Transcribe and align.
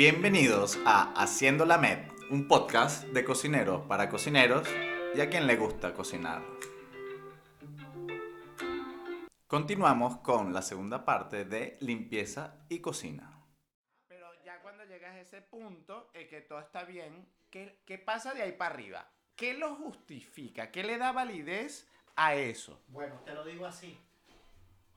Bienvenidos 0.00 0.78
a 0.86 1.12
Haciendo 1.12 1.66
la 1.66 1.76
Med, 1.76 1.98
un 2.30 2.48
podcast 2.48 3.04
de 3.08 3.22
cocineros 3.22 3.82
para 3.86 4.08
cocineros 4.08 4.66
y 5.14 5.20
a 5.20 5.28
quien 5.28 5.46
le 5.46 5.56
gusta 5.56 5.92
cocinar. 5.92 6.42
Continuamos 9.46 10.16
con 10.20 10.54
la 10.54 10.62
segunda 10.62 11.04
parte 11.04 11.44
de 11.44 11.76
limpieza 11.80 12.64
y 12.70 12.78
cocina. 12.78 13.44
Pero 14.08 14.26
ya 14.42 14.62
cuando 14.62 14.86
llegas 14.86 15.16
a 15.16 15.20
ese 15.20 15.42
punto, 15.42 16.08
en 16.14 16.28
que 16.28 16.40
todo 16.40 16.60
está 16.60 16.84
bien, 16.84 17.28
¿qué, 17.50 17.82
qué 17.84 17.98
pasa 17.98 18.32
de 18.32 18.40
ahí 18.40 18.52
para 18.52 18.74
arriba? 18.74 19.06
¿Qué 19.36 19.52
lo 19.52 19.74
justifica? 19.74 20.70
¿Qué 20.70 20.82
le 20.82 20.96
da 20.96 21.12
validez 21.12 21.86
a 22.16 22.34
eso? 22.34 22.80
Bueno, 22.88 23.16
te 23.26 23.34
lo 23.34 23.44
digo 23.44 23.66
así. 23.66 23.98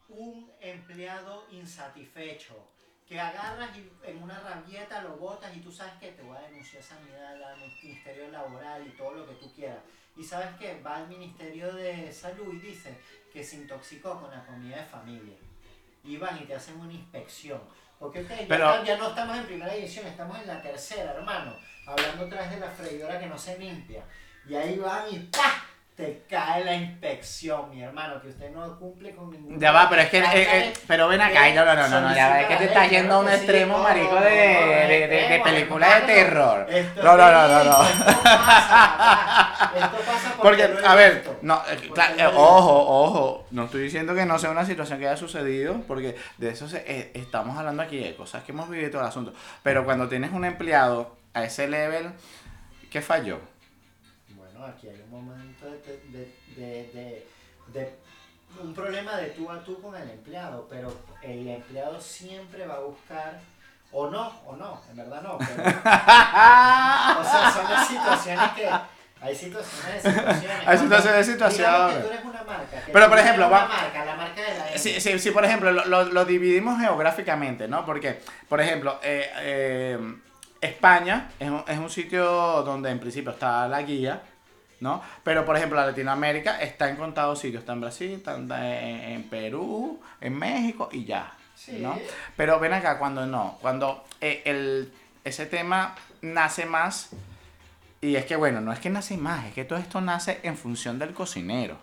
Un 0.08 0.50
empleado 0.62 1.46
insatisfecho 1.52 2.73
que 3.14 3.20
agarras 3.22 3.70
y 3.78 3.88
en 4.10 4.24
una 4.24 4.40
rabieta 4.40 5.04
lo 5.04 5.18
botas 5.18 5.56
y 5.56 5.60
tú 5.60 5.72
sabes 5.72 5.94
que 6.00 6.14
te 6.14 6.24
voy 6.24 6.36
a 6.36 6.42
denunciar 6.42 6.82
sanidad, 6.82 7.40
al 7.44 7.60
Ministerio 7.60 8.32
Laboral 8.32 8.88
y 8.88 8.90
todo 8.98 9.12
lo 9.14 9.28
que 9.28 9.36
tú 9.36 9.54
quieras. 9.54 9.78
Y 10.18 10.24
sabes 10.24 10.48
que 10.58 10.82
va 10.82 10.96
al 10.98 11.08
Ministerio 11.08 11.72
de 11.74 12.12
Salud 12.12 12.52
y 12.56 12.58
dice 12.58 12.98
que 13.32 13.44
se 13.44 13.58
intoxicó 13.58 14.20
con 14.20 14.32
la 14.32 14.44
comida 14.44 14.78
de 14.78 14.86
familia. 14.86 15.36
Y 16.04 16.18
van 16.18 16.42
y 16.42 16.46
te 16.46 16.56
hacen 16.56 16.80
una 16.80 16.92
inspección. 16.92 17.62
Porque 18.00 18.22
ok, 18.22 18.30
ya, 18.30 18.46
Pero- 18.48 18.72
está- 18.74 18.84
ya 18.84 18.98
no 18.98 19.10
estamos 19.10 19.38
en 19.38 19.46
primera 19.46 19.76
edición, 19.76 20.08
estamos 20.08 20.40
en 20.40 20.48
la 20.48 20.60
tercera, 20.60 21.12
hermano. 21.14 21.56
Hablando 21.86 22.26
otra 22.26 22.42
vez 22.42 22.50
de 22.50 22.60
la 22.62 22.72
freidora 22.72 23.20
que 23.20 23.28
no 23.28 23.38
se 23.38 23.60
limpia. 23.60 24.04
Y 24.50 24.56
ahí 24.56 24.80
van 24.80 25.06
y 25.14 25.20
¡pah! 25.20 25.63
Te 25.96 26.24
cae 26.28 26.66
la 26.66 26.74
inspección, 26.74 27.70
mi 27.70 27.84
hermano, 27.84 28.20
que 28.20 28.30
usted 28.30 28.50
no 28.50 28.80
cumple 28.80 29.14
con 29.14 29.30
ningún... 29.30 29.60
Ya 29.60 29.72
va, 29.72 29.88
pero 29.88 30.02
es 30.02 30.10
que, 30.10 30.18
eh, 30.18 30.24
eh, 30.34 30.74
pero 30.88 31.08
ven 31.08 31.22
acá, 31.22 31.50
no, 31.54 31.64
no, 31.66 31.76
no, 31.76 31.88
no, 31.88 32.02
no, 32.02 32.16
ya 32.16 32.30
va, 32.30 32.42
es 32.42 32.48
que 32.48 32.56
te 32.56 32.64
estás 32.66 32.90
yendo 32.90 33.14
a 33.14 33.20
un 33.20 33.30
extremo, 33.30 33.78
marico, 33.78 34.16
de, 34.16 34.32
de, 34.32 35.08
de, 35.08 35.28
de 35.30 35.40
película 35.44 36.00
de 36.00 36.02
terror. 36.08 36.68
No, 37.04 37.16
no, 37.16 37.32
no, 37.32 37.48
no, 37.48 37.64
no. 37.64 37.84
Esto 37.84 38.24
pasa, 38.24 39.72
esto 39.76 39.98
pasa 40.06 40.36
Porque, 40.42 40.64
a 40.84 40.96
ver, 40.96 41.38
no, 41.44 41.58
eh, 41.70 41.80
Porque 41.88 42.02
cla- 42.02 42.08
lo 42.16 42.24
he 42.24 42.26
visto. 42.28 42.40
ojo, 42.42 43.04
ojo, 43.04 43.48
no 43.52 43.66
estoy 43.66 43.82
diciendo 43.84 44.16
que 44.16 44.26
no 44.26 44.40
sea 44.40 44.50
una 44.50 44.66
situación 44.66 44.98
que 44.98 45.08
haya 45.08 45.18
sucedido, 45.18 45.82
porque 45.88 46.16
de 46.40 46.50
eso 46.50 46.68
se- 46.68 46.84
eh, 46.88 47.12
estamos 47.14 47.56
hablando 47.56 47.84
aquí 47.84 48.00
de 48.00 48.16
cosas 48.16 48.44
que 48.44 48.52
hemos 48.52 48.68
vivido 48.68 48.90
todo 48.90 49.02
el 49.02 49.08
asunto. 49.10 49.34
Pero 49.62 49.86
cuando 49.86 50.10
tienes 50.10 50.32
un 50.32 50.44
empleado 50.44 51.16
a 51.36 51.44
ese 51.44 51.68
level, 51.68 52.12
¿qué 52.90 53.02
falló? 53.02 53.40
Aquí 54.66 54.88
hay 54.90 55.02
un 55.02 55.12
momento 55.12 55.66
de, 55.66 56.34
de, 56.56 57.26
de, 57.68 57.96
un 58.62 58.74
problema 58.74 59.16
de 59.18 59.28
tú 59.32 59.50
a 59.50 59.60
tú 59.64 59.82
con 59.82 59.96
el 59.96 60.10
empleado, 60.10 60.68
pero 60.70 60.94
el 61.22 61.48
empleado 61.48 62.00
siempre 62.00 62.66
va 62.68 62.76
a 62.76 62.80
buscar, 62.82 63.40
o 63.92 64.10
no, 64.10 64.32
o 64.46 64.56
no, 64.56 64.80
en 64.92 64.98
verdad 64.98 65.22
no, 65.24 65.38
pero, 65.40 65.64
o 65.64 67.24
sea, 67.24 67.52
son 67.54 67.72
las 67.72 67.88
situaciones 67.88 68.50
que, 68.52 68.70
hay 69.22 69.34
situaciones 69.36 70.04
de 70.04 70.12
situaciones. 70.12 70.68
Hay 70.68 70.78
situaciones 70.78 71.26
de 71.28 71.34
situaciones. 71.34 71.58
Digamos 71.78 71.94
que 71.94 72.00
tú 72.02 72.08
eres 72.10 72.26
una 72.26 72.44
marca. 72.44 72.82
que 72.86 72.92
Pero, 72.92 73.06
tú 73.06 73.10
por 73.10 73.18
eres 73.20 73.24
ejemplo, 73.26 73.48
una 73.48 73.58
va- 73.58 73.68
marca, 73.70 74.06
la 74.06 74.16
marca 74.16 74.42
de 74.42 74.58
la 74.60 74.68
M. 74.70 74.78
Sí, 74.78 75.00
sí, 75.02 75.20
sí, 75.20 75.32
por 75.32 75.46
ejemplo, 75.46 75.72
lo, 75.72 75.86
lo- 75.86 76.04
lo 76.06 76.26
dividimos 76.26 76.78
geográficamente, 76.80 77.68
¿no? 77.70 77.86
Porque, 77.86 78.20
por 78.50 78.60
ejemplo, 78.60 79.00
eh, 79.02 79.32
eh, 79.38 80.16
España 80.60 81.30
es 81.40 81.50
un, 81.50 81.64
es 81.68 81.78
un 81.80 81.90
sitio 81.90 82.26
donde 82.64 82.90
en 82.90 83.00
principio 83.00 83.32
está 83.32 83.66
la 83.70 83.82
guía, 83.84 84.22
¿no? 84.84 85.02
Pero, 85.24 85.46
por 85.46 85.58
ejemplo, 85.58 85.78
Latinoamérica 85.84 86.62
está 86.62 86.90
en 86.90 86.98
contados 86.98 87.40
sitios. 87.40 87.62
Está 87.62 87.74
en 87.74 87.82
Brasil, 87.82 88.12
está 88.12 88.36
en, 88.36 88.52
en 88.52 89.24
Perú, 89.24 90.00
en 90.22 90.38
México 90.38 90.90
y 90.92 91.06
ya, 91.06 91.34
Sí. 91.56 91.80
¿no? 91.80 91.98
Pero 92.36 92.60
ven 92.60 92.74
acá, 92.74 93.00
cuando 93.00 93.26
no, 93.26 93.58
cuando 93.62 94.04
eh, 94.22 94.42
el, 94.46 94.92
ese 95.24 95.46
tema 95.46 95.96
nace 96.22 96.66
más... 96.66 97.10
Y 98.02 98.18
es 98.18 98.26
que, 98.26 98.36
bueno, 98.36 98.60
no 98.60 98.74
es 98.74 98.80
que 98.80 98.90
nace 98.90 99.16
más, 99.16 99.46
es 99.46 99.54
que 99.54 99.64
todo 99.64 99.80
esto 99.80 100.02
nace 100.02 100.42
en 100.44 100.58
función 100.58 101.00
del 101.00 101.14
cocinero 101.14 101.78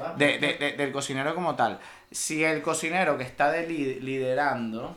va, 0.00 0.14
de- 0.14 0.38
de- 0.38 0.54
de- 0.54 0.72
del 0.72 0.92
cocinero 0.92 1.34
como 1.34 1.54
tal. 1.56 1.78
Si 2.10 2.42
el 2.42 2.62
cocinero 2.62 3.18
que 3.18 3.24
está 3.24 3.50
de 3.52 3.66
li- 3.66 4.00
liderando 4.00 4.96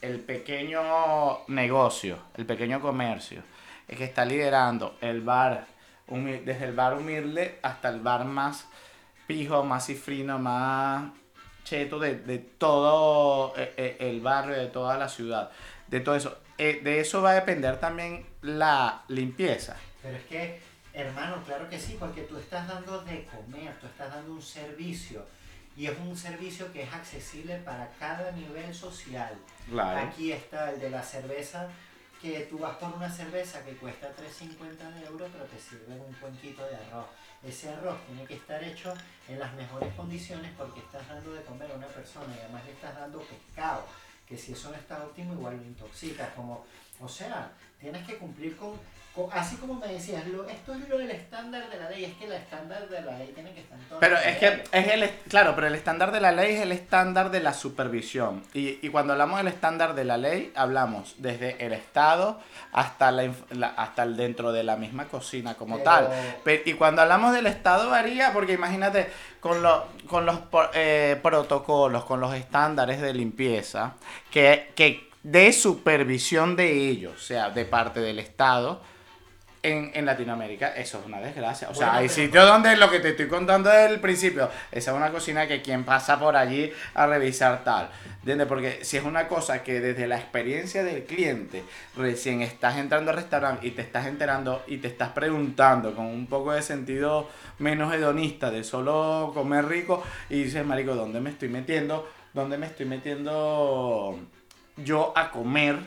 el 0.00 0.20
pequeño 0.20 1.46
negocio, 1.48 2.18
el 2.36 2.46
pequeño 2.46 2.80
comercio, 2.80 3.42
es 3.86 3.98
que 3.98 4.04
está 4.04 4.24
liderando 4.24 4.96
el 5.02 5.20
bar, 5.20 5.66
desde 6.08 6.64
el 6.64 6.74
bar 6.74 6.94
humilde 6.94 7.58
hasta 7.62 7.88
el 7.88 8.00
bar 8.00 8.24
más 8.24 8.66
pijo, 9.26 9.64
más 9.64 9.86
cifrino, 9.86 10.38
más 10.38 11.10
cheto 11.64 11.98
de, 11.98 12.16
de 12.16 12.38
todo 12.38 13.52
eh, 13.56 13.74
eh, 13.76 13.96
el 14.00 14.20
barrio, 14.20 14.56
de 14.56 14.68
toda 14.68 14.96
la 14.96 15.08
ciudad, 15.08 15.50
de 15.88 16.00
todo 16.00 16.14
eso. 16.14 16.38
Eh, 16.58 16.80
de 16.82 17.00
eso 17.00 17.20
va 17.20 17.32
a 17.32 17.34
depender 17.34 17.78
también 17.78 18.24
la 18.40 19.02
limpieza. 19.08 19.76
Pero 20.02 20.16
es 20.16 20.24
que, 20.24 20.60
hermano, 20.94 21.42
claro 21.44 21.68
que 21.68 21.78
sí, 21.78 21.96
porque 21.98 22.22
tú 22.22 22.38
estás 22.38 22.66
dando 22.68 23.02
de 23.02 23.24
comer, 23.26 23.74
tú 23.80 23.86
estás 23.86 24.10
dando 24.10 24.32
un 24.32 24.42
servicio. 24.42 25.26
Y 25.76 25.86
es 25.86 25.98
un 25.98 26.16
servicio 26.16 26.72
que 26.72 26.84
es 26.84 26.92
accesible 26.94 27.56
para 27.58 27.90
cada 27.98 28.32
nivel 28.32 28.74
social. 28.74 29.34
Claro. 29.68 30.08
Aquí 30.08 30.32
está 30.32 30.70
el 30.70 30.80
de 30.80 30.88
la 30.88 31.02
cerveza, 31.02 31.68
que 32.20 32.40
tú 32.50 32.58
vas 32.58 32.76
por 32.76 32.92
una 32.94 33.10
cerveza 33.10 33.64
que 33.64 33.76
cuesta 33.76 34.08
3.50 34.16 34.94
de 34.94 35.06
euros, 35.06 35.30
pero 35.32 35.44
te 35.44 35.58
sirven 35.58 36.00
un 36.00 36.12
cuenquito 36.14 36.64
de 36.66 36.76
arroz. 36.76 37.06
Ese 37.42 37.68
arroz 37.68 37.98
tiene 38.06 38.24
que 38.24 38.34
estar 38.34 38.62
hecho 38.64 38.94
en 39.28 39.38
las 39.38 39.52
mejores 39.54 39.92
condiciones 39.94 40.52
porque 40.56 40.80
estás 40.80 41.06
dando 41.08 41.32
de 41.34 41.42
comer 41.42 41.70
a 41.70 41.74
una 41.74 41.86
persona 41.86 42.34
y 42.34 42.40
además 42.40 42.64
le 42.64 42.72
estás 42.72 42.94
dando 42.94 43.20
pescado, 43.20 43.86
que 44.26 44.36
si 44.36 44.52
eso 44.52 44.70
no 44.70 44.76
está 44.76 45.04
óptimo 45.04 45.34
igual 45.34 45.56
lo 45.56 45.62
intoxicas. 45.64 46.32
Como, 46.34 46.64
o 47.00 47.08
sea, 47.08 47.52
tienes 47.78 48.06
que 48.06 48.16
cumplir 48.16 48.56
con, 48.56 48.72
así 49.32 49.56
como 49.56 49.74
me 49.74 49.86
decías, 49.88 50.26
lo, 50.26 50.48
esto 50.48 50.74
es 50.74 50.88
lo 50.88 50.98
del 50.98 51.10
estándar 51.10 51.68
de 51.70 51.78
la 51.78 51.90
ley, 51.90 52.04
es 52.04 52.14
que 52.14 52.24
el 52.26 52.32
estándar 52.32 52.88
de 52.88 53.00
la 53.02 53.16
ley 53.18 53.32
tiene 53.34 53.52
que 53.52 53.60
estar 53.60 53.78
en 53.78 53.84
todos 53.86 54.00
Pero 54.00 54.16
es 54.18 54.36
que 54.38 54.64
es 54.72 54.88
el, 54.88 55.10
claro, 55.28 55.54
pero 55.54 55.66
el 55.66 55.74
estándar 55.74 56.12
de 56.12 56.20
la 56.20 56.32
ley 56.32 56.54
es 56.56 56.60
el 56.62 56.72
estándar 56.72 57.30
de 57.30 57.40
la 57.40 57.54
supervisión. 57.54 58.42
Y, 58.54 58.78
y 58.86 58.88
cuando 58.90 59.12
hablamos 59.14 59.38
del 59.38 59.48
estándar 59.48 59.94
de 59.94 60.04
la 60.04 60.16
ley, 60.16 60.52
hablamos 60.54 61.14
desde 61.18 61.64
el 61.64 61.72
Estado 61.72 62.40
hasta, 62.72 63.10
la, 63.10 63.32
hasta 63.76 64.02
el 64.02 64.16
dentro 64.16 64.52
de 64.52 64.64
la 64.64 64.76
misma 64.76 65.06
cocina 65.06 65.54
como 65.54 65.78
Pero- 65.78 65.84
tal. 65.84 66.62
Y 66.64 66.74
cuando 66.74 67.02
hablamos 67.02 67.32
del 67.32 67.46
Estado 67.46 67.88
varía, 67.90 68.32
porque 68.32 68.52
imagínate, 68.52 69.10
con, 69.40 69.62
lo- 69.62 69.86
con 70.08 70.26
los 70.26 70.38
eh, 70.74 71.18
protocolos, 71.22 72.04
con 72.04 72.20
los 72.20 72.34
estándares 72.34 73.00
de 73.00 73.14
limpieza, 73.14 73.94
que, 74.30 74.72
que 74.74 75.08
de 75.22 75.52
supervisión 75.52 76.54
de 76.56 76.88
ellos, 76.88 77.14
o 77.16 77.18
sea, 77.18 77.50
de 77.50 77.64
parte 77.64 78.00
del 78.00 78.18
Estado, 78.18 78.80
en, 79.66 79.90
en 79.94 80.06
Latinoamérica 80.06 80.68
eso 80.76 81.00
es 81.00 81.06
una 81.06 81.20
desgracia. 81.20 81.68
O 81.68 81.74
sea, 81.74 81.88
Bueno, 81.88 82.00
hay 82.00 82.08
sitios 82.08 82.46
donde 82.46 82.76
lo 82.76 82.90
que 82.90 83.00
te 83.00 83.10
estoy 83.10 83.28
contando 83.28 83.70
desde 83.70 83.94
el 83.94 84.00
principio, 84.00 84.50
esa 84.70 84.90
es 84.90 84.96
una 84.96 85.10
cocina 85.10 85.46
que 85.46 85.62
quien 85.62 85.84
pasa 85.84 86.18
por 86.18 86.36
allí 86.36 86.72
a 86.94 87.06
revisar 87.06 87.64
tal. 87.64 87.90
¿Entiendes? 88.18 88.46
Porque 88.46 88.84
si 88.84 88.96
es 88.96 89.04
una 89.04 89.28
cosa 89.28 89.62
que 89.62 89.80
desde 89.80 90.06
la 90.06 90.16
experiencia 90.16 90.82
del 90.82 91.04
cliente, 91.04 91.64
recién 91.96 92.42
estás 92.42 92.76
entrando 92.76 93.10
al 93.10 93.16
restaurante 93.16 93.66
y 93.66 93.70
te 93.70 93.82
estás 93.82 94.06
enterando 94.06 94.64
y 94.66 94.78
te 94.78 94.88
estás 94.88 95.10
preguntando 95.10 95.94
con 95.94 96.06
un 96.06 96.26
poco 96.26 96.52
de 96.52 96.62
sentido 96.62 97.28
menos 97.58 97.94
hedonista 97.94 98.50
de 98.50 98.64
solo 98.64 99.30
comer 99.34 99.66
rico 99.66 100.02
y 100.28 100.44
dices, 100.44 100.64
marico, 100.64 100.94
¿dónde 100.94 101.20
me 101.20 101.30
estoy 101.30 101.48
metiendo? 101.48 102.08
¿Dónde 102.32 102.58
me 102.58 102.66
estoy 102.66 102.86
metiendo 102.86 104.18
yo 104.76 105.12
a 105.16 105.30
comer? 105.30 105.78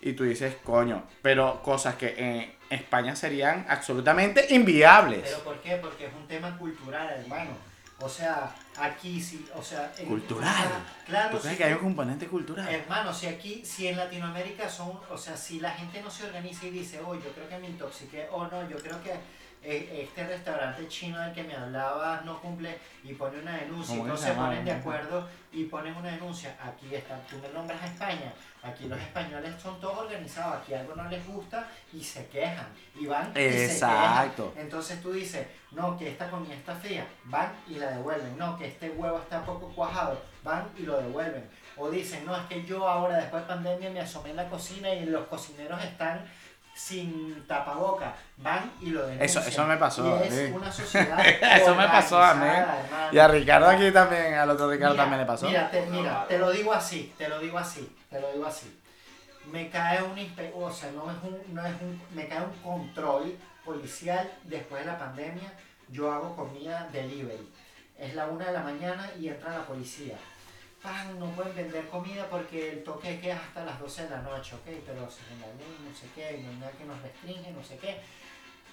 Y 0.00 0.12
tú 0.12 0.24
dices, 0.24 0.56
coño, 0.62 1.02
pero 1.22 1.62
cosas 1.62 1.94
que 1.94 2.14
en 2.18 2.52
España 2.74 3.16
serían 3.16 3.66
absolutamente 3.68 4.46
inviables. 4.54 5.22
¿Pero 5.24 5.44
por 5.44 5.60
qué? 5.60 5.76
Porque 5.76 6.06
es 6.06 6.12
un 6.14 6.26
tema 6.26 6.56
cultural, 6.58 7.08
hermano. 7.08 7.50
O 8.00 8.08
sea, 8.08 8.52
aquí 8.76 9.20
sí, 9.22 9.46
o 9.54 9.62
sea... 9.62 9.92
en- 9.98 10.06
Cultural. 10.08 10.68
Claro, 11.06 11.30
¿Tú 11.30 11.38
crees 11.38 11.52
sí, 11.52 11.58
que 11.58 11.64
hay 11.64 11.72
un 11.74 11.78
componente 11.78 12.26
cultural? 12.26 12.68
Hermano, 12.68 13.14
si 13.14 13.26
aquí, 13.28 13.64
si 13.64 13.86
en 13.86 13.96
Latinoamérica 13.96 14.68
son, 14.68 14.98
o 15.08 15.16
sea, 15.16 15.36
si 15.36 15.60
la 15.60 15.70
gente 15.70 16.02
no 16.02 16.10
se 16.10 16.24
organiza 16.26 16.66
y 16.66 16.70
dice, 16.70 17.00
oh, 17.06 17.14
yo 17.14 17.32
creo 17.32 17.48
que 17.48 17.58
me 17.58 17.68
intoxiqué, 17.68 18.26
o 18.32 18.46
no, 18.48 18.68
yo 18.68 18.76
creo 18.78 19.00
que 19.02 19.12
este 19.64 20.26
restaurante 20.26 20.86
chino 20.88 21.18
del 21.18 21.32
que 21.32 21.42
me 21.42 21.54
hablaba 21.54 22.20
no 22.24 22.40
cumple 22.40 22.78
y 23.02 23.14
pone 23.14 23.40
una 23.40 23.56
denuncia, 23.56 23.94
y 23.94 23.98
¿Cómo 23.98 24.04
que 24.04 24.10
no 24.10 24.16
se 24.16 24.32
ponen 24.32 24.64
de 24.64 24.72
acuerdo 24.72 25.28
y 25.52 25.64
ponen 25.64 25.94
una 25.96 26.10
denuncia. 26.10 26.56
Aquí 26.62 26.94
está, 26.94 27.18
tú 27.28 27.36
me 27.38 27.48
nombras 27.48 27.80
a 27.82 27.86
España, 27.86 28.32
aquí 28.62 28.86
los 28.88 29.00
españoles 29.00 29.54
son 29.62 29.80
todos 29.80 29.98
organizados, 30.00 30.62
aquí 30.62 30.74
algo 30.74 30.94
no 30.94 31.08
les 31.08 31.26
gusta 31.26 31.66
y 31.92 32.02
se 32.02 32.26
quejan, 32.28 32.66
y 32.94 33.06
van 33.06 33.32
y 33.34 33.40
Exacto. 33.40 34.44
se 34.44 34.50
quejan. 34.50 34.64
Entonces 34.64 35.00
tú 35.00 35.12
dices, 35.12 35.46
no, 35.70 35.96
que 35.96 36.10
esta 36.10 36.28
comida 36.28 36.54
está 36.54 36.74
fría, 36.74 37.06
van 37.24 37.52
y 37.68 37.76
la 37.76 37.90
devuelven, 37.90 38.36
no, 38.36 38.58
que 38.58 38.66
este 38.66 38.90
huevo 38.90 39.18
está 39.18 39.44
poco 39.44 39.68
cuajado, 39.68 40.20
van 40.42 40.68
y 40.76 40.82
lo 40.82 41.00
devuelven. 41.00 41.48
O 41.76 41.90
dicen, 41.90 42.24
no, 42.24 42.36
es 42.36 42.44
que 42.46 42.64
yo 42.64 42.86
ahora 42.86 43.16
después 43.16 43.42
de 43.42 43.48
pandemia 43.48 43.90
me 43.90 44.00
asomé 44.00 44.30
en 44.30 44.36
la 44.36 44.48
cocina 44.48 44.92
y 44.94 45.06
los 45.06 45.26
cocineros 45.26 45.82
están 45.82 46.24
sin 46.74 47.46
tapaboca, 47.46 48.14
van 48.38 48.72
y 48.80 48.86
lo 48.90 49.06
denuncian. 49.06 49.22
Eso- 49.42 49.48
eso 49.48 49.66
me 49.66 49.76
pasó, 49.76 50.20
Y 50.24 50.26
es 50.28 50.34
sí. 50.34 50.52
una 50.52 50.70
sociedad 50.72 51.20
Eso 51.26 51.74
me 51.74 51.86
pasó 51.86 52.20
a 52.22 52.34
mí. 52.34 52.46
hermano. 52.46 53.12
Y 53.12 53.18
a 53.18 53.28
Ricardo 53.28 53.66
aquí 53.68 53.90
también, 53.92 54.34
al 54.34 54.50
otro 54.50 54.70
Ricardo 54.70 54.94
Mira, 54.94 55.02
también 55.04 55.20
le 55.20 55.26
pasó. 55.26 55.46
Mira 55.46 55.70
te, 55.70 55.86
mira, 55.86 56.26
te 56.28 56.38
lo 56.38 56.50
digo 56.50 56.72
así, 56.72 57.14
te 57.16 57.28
lo 57.28 57.38
digo 57.38 57.58
así, 57.58 57.96
te 58.10 58.20
lo 58.20 58.32
digo 58.32 58.46
así. 58.46 58.80
me 59.52 59.68
cae 59.70 60.02
un 60.02 60.18
o 60.54 60.72
sea, 60.72 60.90
no 60.92 61.10
es 61.10 61.16
un, 61.22 61.54
no 61.54 61.64
es 61.64 61.74
un, 61.80 62.00
me 62.14 62.26
cae 62.26 62.40
un 62.42 62.52
control 62.62 63.36
policial 63.64 64.30
después 64.44 64.84
de 64.84 64.90
la 64.92 64.98
pandemia, 64.98 65.52
yo 65.88 66.10
hago 66.12 66.34
comida 66.34 66.88
delivery. 66.92 67.48
Es 67.98 68.14
la 68.14 68.26
una 68.26 68.46
de 68.46 68.52
la 68.52 68.62
mañana 68.62 69.10
y 69.20 69.28
entra 69.28 69.50
la 69.58 69.64
policía. 69.64 70.16
Pan, 70.84 71.18
no 71.18 71.30
pueden 71.30 71.56
vender 71.56 71.88
comida 71.88 72.28
porque 72.28 72.72
el 72.72 72.84
toque 72.84 73.18
queda 73.18 73.36
es 73.36 73.40
hasta 73.40 73.64
las 73.64 73.80
12 73.80 74.02
de 74.04 74.10
la 74.10 74.20
noche, 74.20 74.54
ok, 74.54 74.66
pero 74.86 75.10
según 75.10 75.40
la 75.40 75.46
ley, 75.46 75.76
no 75.88 75.96
sé 75.96 76.06
qué, 76.14 76.26
hay 76.26 76.42
nada 76.60 76.70
que 76.72 76.84
nos 76.84 77.00
restringe, 77.00 77.50
no 77.52 77.64
sé 77.64 77.78
qué. 77.78 78.00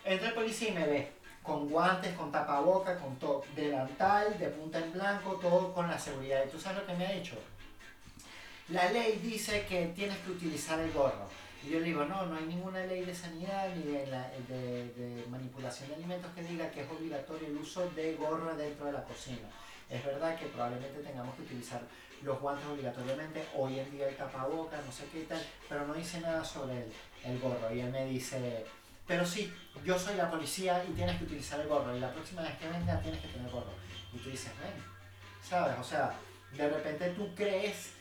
Entra 0.04 0.28
el 0.28 0.34
policía 0.34 0.70
y 0.70 0.74
me 0.74 0.86
ve 0.88 1.12
con 1.42 1.70
guantes, 1.70 2.14
con 2.16 2.30
tapaboca, 2.30 3.00
con 3.00 3.16
todo, 3.18 3.46
delantal, 3.56 4.38
de 4.38 4.50
punta 4.50 4.80
en 4.80 4.92
blanco, 4.92 5.36
todo 5.42 5.74
con 5.74 5.88
la 5.88 5.98
seguridad. 5.98 6.44
¿Y 6.46 6.50
tú 6.50 6.60
sabes 6.60 6.80
lo 6.82 6.86
que 6.86 6.94
me 6.96 7.08
ha 7.08 7.12
dicho? 7.14 7.36
La 8.70 8.92
ley 8.92 9.20
dice 9.24 9.66
que 9.68 9.88
tienes 9.96 10.18
que 10.18 10.32
utilizar 10.32 10.80
el 10.80 10.92
gorro. 10.92 11.30
Y 11.66 11.70
yo 11.70 11.80
le 11.80 11.86
digo, 11.86 12.04
no, 12.06 12.26
no 12.26 12.36
hay 12.38 12.46
ninguna 12.46 12.86
ley 12.86 13.06
de 13.06 13.16
sanidad 13.16 13.70
ni 13.76 13.84
de, 13.92 14.08
la- 14.08 14.30
de 14.50 15.26
manipulación 15.30 15.88
de 15.90 15.96
alimentos 15.96 16.30
que 16.36 16.44
diga 16.44 16.70
que 16.72 16.82
es 16.82 16.90
obligatorio 16.92 17.48
el 17.48 17.56
uso 17.58 17.90
de 17.92 18.16
gorro 18.16 18.54
dentro 18.56 18.88
de 18.88 18.92
la 18.94 19.04
cocina. 19.04 19.48
Es 19.92 20.06
verdad 20.06 20.38
que 20.40 20.46
probablemente 20.46 21.02
tengamos 21.02 21.36
que 21.36 21.42
utilizar 21.42 21.82
los 22.24 22.40
guantes 22.40 22.66
obligatoriamente, 22.66 23.46
hoy 23.56 23.80
en 23.80 23.92
día 23.92 24.08
el 24.08 24.16
tapaboca, 24.16 24.78
no 24.86 24.92
sé 24.92 25.06
qué 25.12 25.24
tal, 25.24 25.42
pero 25.68 25.86
no 25.86 25.94
dice 25.94 26.22
nada 26.22 26.44
sobre 26.46 26.84
el, 26.84 26.94
el 27.26 27.40
gorro. 27.40 27.74
Y 27.74 27.82
él 27.82 27.92
me 27.92 28.06
dice, 28.06 28.66
pero 29.06 29.26
sí, 29.26 29.54
yo 29.84 30.00
soy 30.00 30.16
la 30.16 30.32
policía 30.32 30.84
y 30.88 30.94
tienes 30.94 31.18
que 31.18 31.26
utilizar 31.26 31.60
el 31.60 31.68
gorro. 31.68 31.96
Y 31.96 32.00
la 32.00 32.14
próxima 32.14 32.42
vez 32.44 32.58
que 32.58 32.70
venga 32.70 33.02
tienes 33.02 33.20
que 33.20 33.28
tener 33.28 33.52
gorro. 33.52 33.74
Y 34.14 34.18
tú 34.18 34.30
dices, 34.30 34.52
ven, 34.62 34.82
¿sabes? 35.44 35.78
O 35.78 35.84
sea, 35.84 36.14
de 36.56 36.70
repente 36.70 37.10
tú 37.10 37.34
crees 37.36 37.94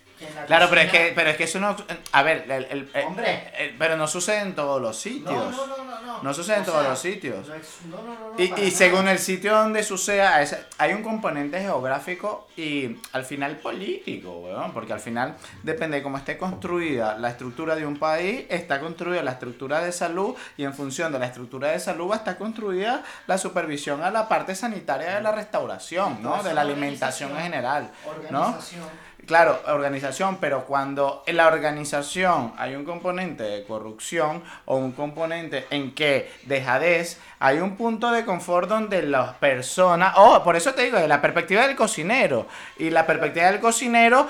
Claro, 0.47 0.67
pero 0.69 0.81
es 0.83 0.91
que, 0.91 1.13
pero 1.15 1.31
es 1.31 1.37
que 1.37 1.45
eso 1.45 1.61
no. 1.61 1.77
A 2.13 2.23
ver, 2.23 2.45
el, 2.51 2.65
el- 2.65 2.91
el- 2.95 3.05
Hombre. 3.07 3.53
el- 3.59 3.77
pero 3.79 3.97
no 3.97 4.07
sucede 4.07 4.41
en 4.41 4.55
todos 4.55 4.81
los 4.81 4.99
sitios. 4.99 5.33
No, 5.33 5.51
no, 5.51 5.77
no, 5.77 5.85
no, 5.85 6.01
no. 6.01 6.23
No 6.23 6.35
sucede 6.35 6.59
en 6.59 6.65
todos 6.65 6.83
los 6.87 6.99
sitios. 6.99 7.49
No, 7.49 7.55
es- 7.55 7.79
no, 7.87 7.97
no, 8.03 8.33
no, 8.37 8.43
Y, 8.43 8.53
y 8.67 8.71
según 8.71 9.09
el 9.09 9.19
sitio 9.19 9.55
donde 9.55 9.83
suceda, 9.83 10.43
ese- 10.43 10.65
hay 10.79 10.93
un 10.93 11.03
componente 11.03 11.61
geográfico 11.61 12.49
y 12.57 12.99
al 13.13 13.25
final 13.25 13.57
político, 13.57 14.39
weón, 14.41 14.73
porque 14.73 14.93
al 14.93 15.01
final 15.01 15.37
depende 15.63 15.99
de 15.99 16.03
cómo 16.03 16.19
esté 16.19 16.37
construida 16.37 17.17
la 17.17 17.31
estructura 17.31 17.75
de 17.77 17.87
un 17.87 17.99
país, 17.99 18.45
está 18.51 18.81
construida 18.81 19.23
la 19.23 19.33
estructura 19.33 19.81
de 19.81 19.93
salud 19.93 20.35
y 20.57 20.65
en 20.65 20.75
función 20.75 21.13
de 21.13 21.19
la 21.19 21.27
estructura 21.27 21.69
de 21.69 21.81
salud 21.81 22.11
va 22.11 22.17
a 22.17 22.19
estar 22.19 22.37
construida 22.37 23.03
la 23.27 23.39
supervisión 23.39 24.03
a 24.03 24.11
la 24.11 24.29
parte 24.29 24.55
sanitaria 24.55 25.15
de 25.15 25.23
la 25.23 25.33
restauración, 25.33 26.23
¿no? 26.23 26.43
De 26.43 26.53
la 26.55 26.61
alimentación 26.63 27.31
en 27.37 27.43
general, 27.45 27.91
¿no? 28.31 28.41
Organización. 28.49 29.11
Claro, 29.27 29.61
organización, 29.69 30.10
pero 30.41 30.65
cuando 30.65 31.23
en 31.27 31.37
la 31.37 31.47
organización 31.47 32.53
hay 32.59 32.75
un 32.75 32.85
componente 32.85 33.43
de 33.43 33.65
corrupción 33.65 34.43
o 34.65 34.77
un 34.77 34.93
componente 34.93 35.67
en 35.71 35.95
que 35.95 36.31
dejadez, 36.45 37.19
hay 37.39 37.59
un 37.59 37.77
punto 37.77 38.11
de 38.11 38.25
confort 38.25 38.69
donde 38.69 39.03
las 39.03 39.35
personas, 39.35 40.15
oh, 40.17 40.43
por 40.43 40.57
eso 40.57 40.75
te 40.75 40.83
digo, 40.83 40.99
de 40.99 41.09
la 41.09 41.21
perspectiva 41.21 41.67
del 41.67 41.77
cocinero, 41.77 42.47
y 42.79 42.91
la 42.91 43.07
perspectiva 43.07 43.51
del 43.51 43.61
cocinero 43.61 44.27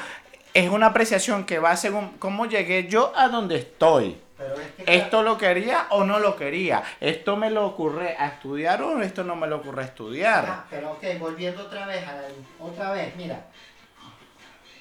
es 0.53 0.69
una 0.69 0.87
apreciación 0.87 1.45
que 1.45 1.59
va 1.59 1.77
según 1.77 2.11
cómo 2.19 2.47
llegué 2.47 2.87
yo 2.89 3.13
a 3.17 3.29
donde 3.29 3.57
estoy. 3.57 4.21
Pero 4.37 4.55
es 4.55 4.85
que, 4.85 4.97
¿Esto 4.97 5.23
lo 5.23 5.37
quería 5.37 5.87
o 5.91 6.03
no 6.05 6.19
lo 6.19 6.35
quería? 6.35 6.83
¿Esto 7.01 7.37
me 7.37 7.51
lo 7.51 7.67
ocurre 7.67 8.17
a 8.19 8.27
estudiar 8.29 8.81
o 8.83 9.01
esto 9.03 9.23
no 9.23 9.37
me 9.37 9.47
lo 9.47 9.57
ocurre 9.57 9.83
a 9.83 9.85
estudiar? 9.85 10.45
Ah, 10.49 10.65
pero 10.71 10.93
ok, 10.93 11.05
volviendo 11.19 11.63
otra 11.63 11.87
vez, 11.87 12.03
a 12.09 12.13
la- 12.15 12.23
otra 12.59 12.91
vez, 12.93 13.15
mira. 13.17 13.45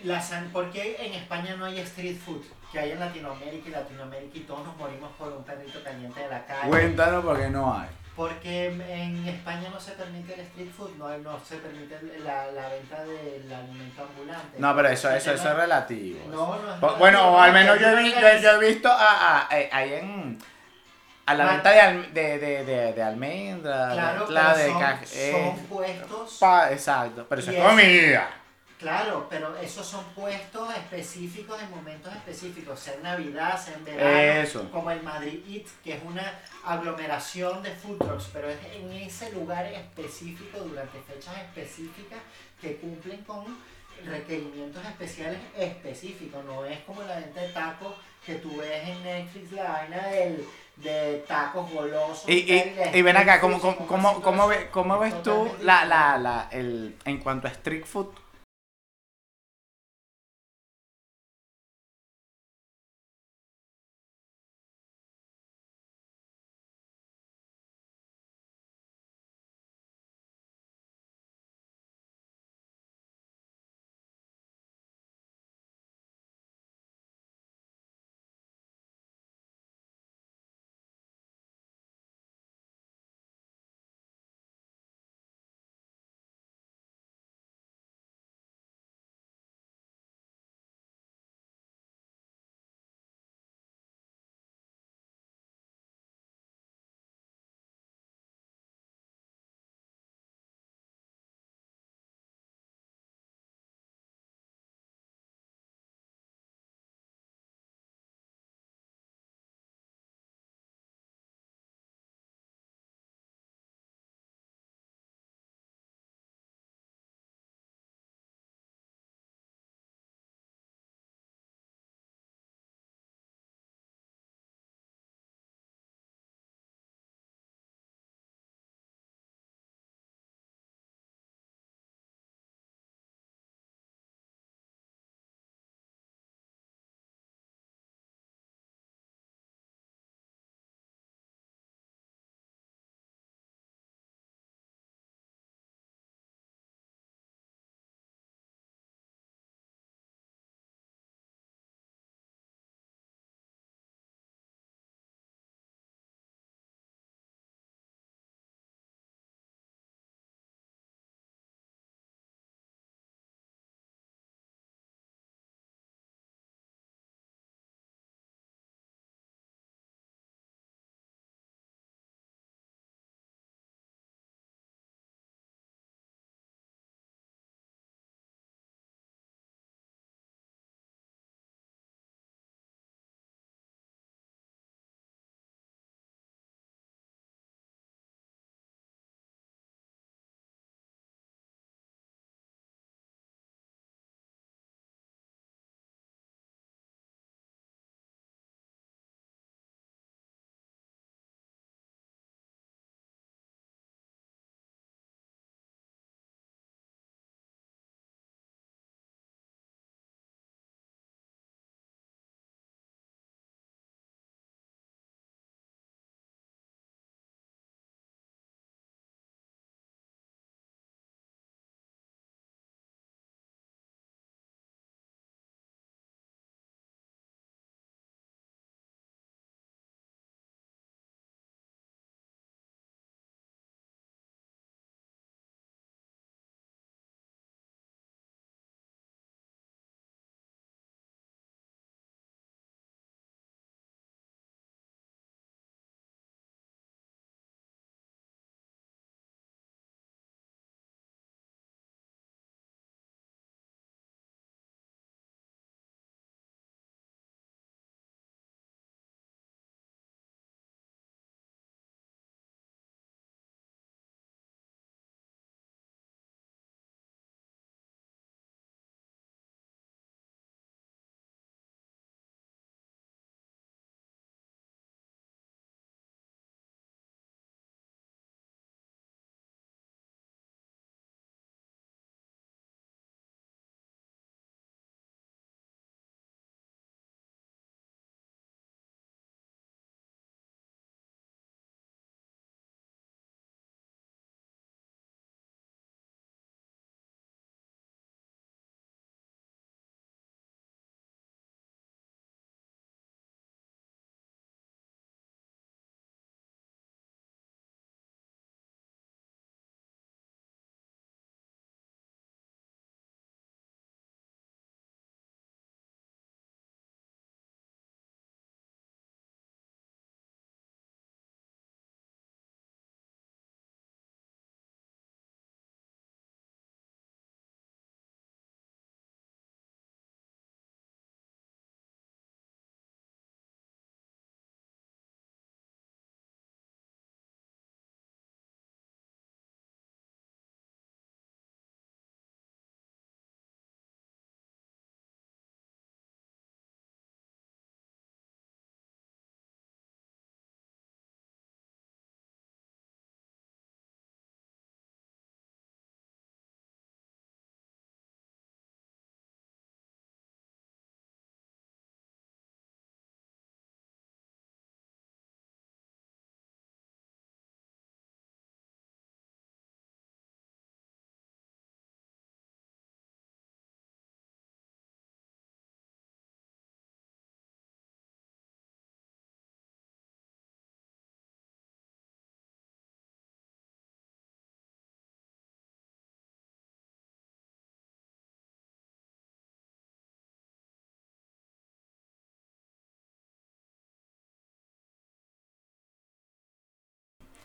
La 0.04 0.22
san- 0.22 0.50
¿Por 0.50 0.72
qué 0.72 0.96
en 1.00 1.14
España 1.14 1.56
no 1.58 1.66
hay 1.66 1.80
street 1.80 2.18
food? 2.18 2.42
Que 2.72 2.80
hay 2.80 2.92
en 2.92 3.00
Latinoamérica 3.00 3.68
y 3.68 3.72
Latinoamérica 3.72 4.38
y 4.38 4.42
todos 4.42 4.66
nos 4.66 4.78
morimos 4.78 5.12
por 5.18 5.32
un 5.34 5.44
perrito 5.44 5.84
caliente 5.84 6.20
de 6.22 6.30
la 6.30 6.46
calle. 6.46 6.70
Cuéntanos 6.70 7.24
porque 7.26 7.50
no 7.50 7.74
hay. 7.78 7.90
Porque 8.16 8.66
en 8.68 9.28
España 9.28 9.70
no 9.72 9.80
se 9.80 9.94
permite 9.94 10.34
el 10.34 10.42
street 10.42 10.70
food, 10.76 10.92
no, 10.98 11.18
no 11.20 11.40
se 11.40 11.56
permite 11.58 11.98
la, 12.20 12.52
la 12.52 12.68
venta 12.70 13.04
del 13.06 13.52
alimento 13.52 14.04
ambulante. 14.04 14.60
No, 14.60 14.76
pero 14.76 14.90
eso, 14.90 15.10
eso, 15.10 15.32
eso 15.34 15.50
es 15.50 15.56
relativo. 15.56 16.20
No, 16.30 16.60
no 16.60 16.76
es 16.76 16.82
Bu- 16.82 16.98
Bueno, 16.98 17.18
relativo, 17.20 17.32
o 17.38 17.40
al 17.42 17.54
menos 17.54 17.80
yo 17.80 17.88
he, 17.90 18.04
vi- 18.04 18.42
yo, 18.42 18.50
he 18.62 18.68
visto 18.68 18.90
a, 18.92 19.42
a- 19.42 19.48
ahí 19.50 19.94
en. 19.94 20.38
A 21.26 21.34
la 21.36 21.46
venta 21.54 21.70
de, 21.70 22.02
de, 22.12 22.40
de, 22.40 22.66
de, 22.66 22.94
de 22.94 23.04
almendra, 23.04 23.90
Claro, 23.94 24.26
de, 24.28 24.34
la 24.34 24.56
de 24.58 24.68
son, 24.70 24.80
ca- 24.80 25.00
eh, 25.14 25.32
son 25.56 25.66
puestos 25.68 26.38
pa- 26.40 26.72
exacto, 26.72 27.26
pero 27.30 27.42
eso 27.42 27.52
es- 27.52 27.64
comida. 27.64 28.30
Claro, 28.80 29.28
pero 29.30 29.58
esos 29.58 29.86
son 29.86 30.06
puestos 30.16 30.74
específicos 30.74 31.62
en 31.62 31.70
momentos 31.70 32.16
específicos, 32.16 32.80
sea 32.80 32.94
en 32.94 33.04
Navidad, 33.04 33.60
sea 33.62 33.74
en 33.74 33.84
verano, 33.84 34.42
Eso. 34.42 34.72
como 34.72 34.90
el 34.90 35.04
Madrid 35.04 35.44
Eat, 35.50 35.66
que 35.84 35.94
es 35.96 36.04
una 36.06 36.40
aglomeración 36.64 37.62
de 37.62 37.72
food 37.72 37.98
trucks, 37.98 38.30
pero 38.32 38.50
es 38.50 38.58
en 38.74 38.90
ese 38.94 39.34
lugar 39.34 39.66
específico, 39.66 40.60
durante 40.60 40.98
fechas 41.02 41.36
específicas, 41.40 42.20
que 42.62 42.78
cumplen 42.78 43.22
con 43.26 43.58
requerimientos 44.06 44.82
especiales 44.86 45.40
específicos, 45.58 46.46
no 46.46 46.64
es 46.64 46.80
como 46.82 47.02
la 47.04 47.18
venta 47.18 47.42
de 47.42 47.50
tacos 47.50 47.94
que 48.26 48.36
tú 48.36 48.56
ves 48.58 48.88
en 48.88 49.04
Netflix, 49.04 49.52
la 49.52 49.72
vaina 49.72 50.08
del, 50.08 50.46
de 50.78 51.26
tacos 51.28 51.70
golosos. 51.70 52.30
Y, 52.30 52.50
y, 52.54 52.76
y 52.94 53.02
ven 53.02 53.18
acá, 53.18 53.42
¿cómo, 53.42 53.60
cómo, 53.60 53.76
cómo, 53.88 54.22
cómo, 54.22 54.38
todo 54.44 54.48
ve- 54.48 54.56
eso. 54.62 54.72
cómo 54.72 55.00
ves 55.00 55.22
tú 55.22 55.52
la, 55.64 55.84
la, 55.84 56.18
la, 56.18 56.48
el, 56.52 56.96
en 57.04 57.18
cuanto 57.18 57.48
a 57.50 57.52
street 57.52 57.84
food? 57.84 58.08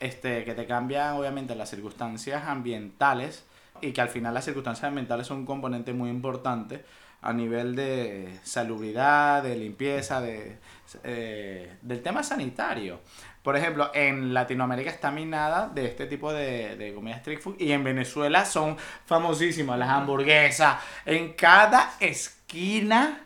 Este, 0.01 0.45
que 0.45 0.55
te 0.55 0.67
cambian 0.67 1.15
obviamente 1.15 1.55
las 1.55 1.71
circunstancias 1.71 2.45
ambientales 2.47 3.45
y 3.81 3.93
que 3.93 4.01
al 4.01 4.09
final 4.09 4.35
las 4.35 4.45
circunstancias 4.45 4.89
ambientales 4.89 5.27
son 5.27 5.39
un 5.39 5.47
componente 5.47 5.93
muy 5.93 6.11
importante 6.11 6.85
a 7.23 7.33
nivel 7.33 7.75
de 7.75 8.39
salubridad, 8.43 9.43
de 9.43 9.57
limpieza, 9.57 10.21
de, 10.21 10.59
eh, 11.03 11.77
del 11.81 12.03
tema 12.03 12.23
sanitario. 12.23 13.01
Por 13.43 13.57
ejemplo, 13.57 13.91
en 13.95 14.35
Latinoamérica 14.35 14.91
está 14.91 15.11
minada 15.11 15.69
de 15.69 15.87
este 15.87 16.07
tipo 16.07 16.33
de, 16.33 16.77
de 16.77 16.95
comida 16.95 17.17
street 17.17 17.41
food 17.41 17.57
y 17.59 17.73
en 17.73 17.83
Venezuela 17.83 18.45
son 18.45 18.77
famosísimas 19.07 19.79
las 19.79 19.89
hamburguesas. 19.89 20.77
En 21.07 21.33
cada 21.33 21.95
esquina 22.01 23.21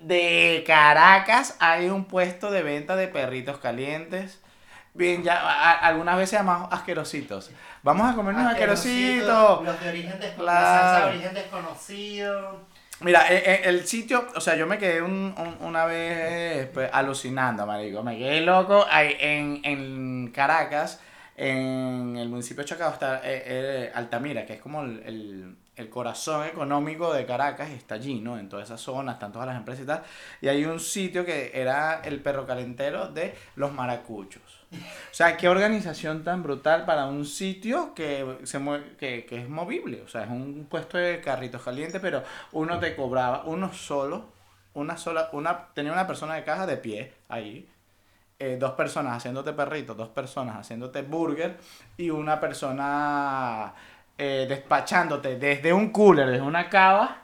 de 0.00 0.64
Caracas 0.66 1.56
hay 1.60 1.88
un 1.88 2.06
puesto 2.06 2.50
de 2.50 2.62
venta 2.62 2.96
de 2.96 3.08
perritos 3.08 3.58
calientes. 3.58 4.40
Bien, 4.98 5.22
ya 5.22 5.78
algunas 5.78 6.16
veces 6.16 6.40
llamamos 6.40 6.72
asquerositos. 6.72 7.52
Vamos 7.84 8.10
a 8.10 8.16
comer 8.16 8.34
unos 8.34 8.50
asquerositos. 8.50 9.64
Los 9.64 9.80
de 9.80 9.88
origen 9.90 10.18
desconocido. 10.18 10.46
Salsa 10.46 10.98
de 10.98 11.10
origen 11.10 11.34
desconocido. 11.34 12.60
Mira, 12.98 13.32
e, 13.32 13.36
e, 13.36 13.68
el, 13.68 13.86
sitio, 13.86 14.26
o 14.34 14.40
sea, 14.40 14.56
yo 14.56 14.66
me 14.66 14.76
quedé 14.76 15.00
un, 15.00 15.32
una 15.60 15.84
vez 15.84 16.66
pues, 16.74 16.90
alucinando, 16.92 17.64
marico. 17.64 18.02
Me 18.02 18.18
quedé 18.18 18.40
loco 18.40 18.84
ahí 18.90 19.16
en, 19.20 19.60
en 19.62 20.32
Caracas, 20.32 21.00
en 21.38 22.16
el 22.16 22.28
municipio 22.28 22.64
de 22.64 22.68
Chacao 22.68 22.92
está 22.92 23.18
eh, 23.18 23.42
eh, 23.46 23.92
Altamira, 23.94 24.44
que 24.44 24.54
es 24.54 24.60
como 24.60 24.82
el, 24.82 25.56
el, 25.76 25.88
corazón 25.88 26.44
económico 26.46 27.14
de 27.14 27.24
Caracas, 27.24 27.70
está 27.70 27.94
allí, 27.94 28.20
¿no? 28.20 28.36
En 28.36 28.48
toda 28.48 28.64
esa 28.64 28.76
zona, 28.76 29.12
están 29.12 29.30
todas 29.30 29.46
las 29.46 29.56
empresas 29.56 29.84
y 29.84 29.86
tal. 29.86 30.02
Y 30.40 30.48
hay 30.48 30.64
un 30.64 30.80
sitio 30.80 31.24
que 31.24 31.52
era 31.54 32.00
el 32.04 32.20
perro 32.20 32.44
calentero 32.44 33.08
de 33.08 33.36
los 33.54 33.72
maracuchos. 33.72 34.42
O 34.72 35.14
sea, 35.14 35.36
qué 35.36 35.48
organización 35.48 36.24
tan 36.24 36.42
brutal 36.42 36.84
para 36.84 37.06
un 37.06 37.24
sitio 37.24 37.94
que, 37.94 38.38
se 38.42 38.60
que, 38.98 39.24
que 39.24 39.42
es 39.42 39.48
movible. 39.48 40.02
O 40.02 40.08
sea, 40.08 40.24
es 40.24 40.30
un 40.30 40.66
puesto 40.68 40.98
de 40.98 41.20
carritos 41.20 41.62
calientes, 41.62 42.00
pero 42.00 42.24
uno 42.50 42.80
te 42.80 42.96
cobraba, 42.96 43.44
uno 43.44 43.72
solo, 43.72 44.32
una 44.74 44.96
sola, 44.96 45.30
una, 45.32 45.68
tenía 45.72 45.92
una 45.92 46.08
persona 46.08 46.34
de 46.34 46.42
caja 46.42 46.66
de 46.66 46.76
pie 46.78 47.12
ahí. 47.28 47.68
Eh, 48.40 48.56
dos 48.56 48.72
personas 48.72 49.16
haciéndote 49.16 49.52
perritos, 49.52 49.96
dos 49.96 50.10
personas 50.10 50.58
haciéndote 50.58 51.02
burger 51.02 51.56
y 51.96 52.08
una 52.08 52.38
persona 52.38 53.74
eh, 54.16 54.46
despachándote 54.48 55.36
desde 55.36 55.72
un 55.72 55.90
cooler, 55.90 56.28
desde 56.28 56.44
una 56.44 56.68
cava, 56.68 57.22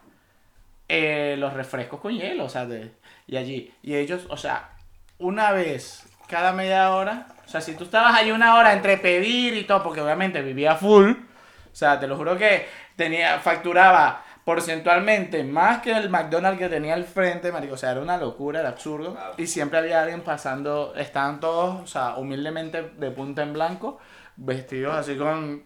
eh, 0.89 1.37
los 1.39 1.53
refrescos 1.53 2.01
con 2.01 2.13
hielo, 2.13 2.47
o 2.47 2.49
sea, 2.49 2.67
de, 2.67 2.91
y 3.29 3.37
allí. 3.37 3.73
Y 3.83 3.95
ellos, 3.95 4.27
o 4.29 4.37
sea, 4.37 4.71
una 5.19 5.53
vez 5.53 6.05
cada 6.27 6.53
media 6.53 6.91
hora. 6.91 7.29
O 7.47 7.49
sea, 7.49 7.61
si 7.61 7.75
tú 7.77 7.85
estabas 7.85 8.15
ahí 8.15 8.33
una 8.33 8.57
hora 8.57 8.73
entre 8.73 8.97
pedir 8.97 9.55
y 9.55 9.65
todo, 9.65 9.83
porque 9.83 10.01
obviamente 10.01 10.43
vivía 10.43 10.75
full. 10.75 11.11
O 11.13 11.77
sea, 11.77 12.01
te 12.01 12.09
lo 12.09 12.17
juro 12.17 12.37
que 12.37 12.67
tenía, 12.97 13.39
facturaba 13.39 14.25
porcentualmente 14.45 15.43
más 15.43 15.81
que 15.81 15.93
el 15.93 16.11
McDonald's 16.11 16.59
que 16.59 16.69
tenía 16.69 16.95
al 16.95 17.05
frente, 17.05 17.51
marico. 17.51 17.75
O 17.75 17.77
sea, 17.79 17.93
era 17.93 18.01
una 18.01 18.19
locura, 18.19 18.61
era 18.61 18.69
absurdo. 18.69 19.17
Y 19.37 19.47
siempre 19.47 19.79
había 19.79 20.03
alguien 20.03 20.21
pasando, 20.21 20.95
estaban 20.97 21.41
todos, 21.41 21.83
o 21.83 21.87
sea, 21.87 22.17
humildemente 22.17 22.83
de 22.83 23.11
punta 23.11 23.43
en 23.43 23.53
blanco, 23.53 23.99
vestidos 24.37 24.95
así 24.95 25.17
con, 25.17 25.65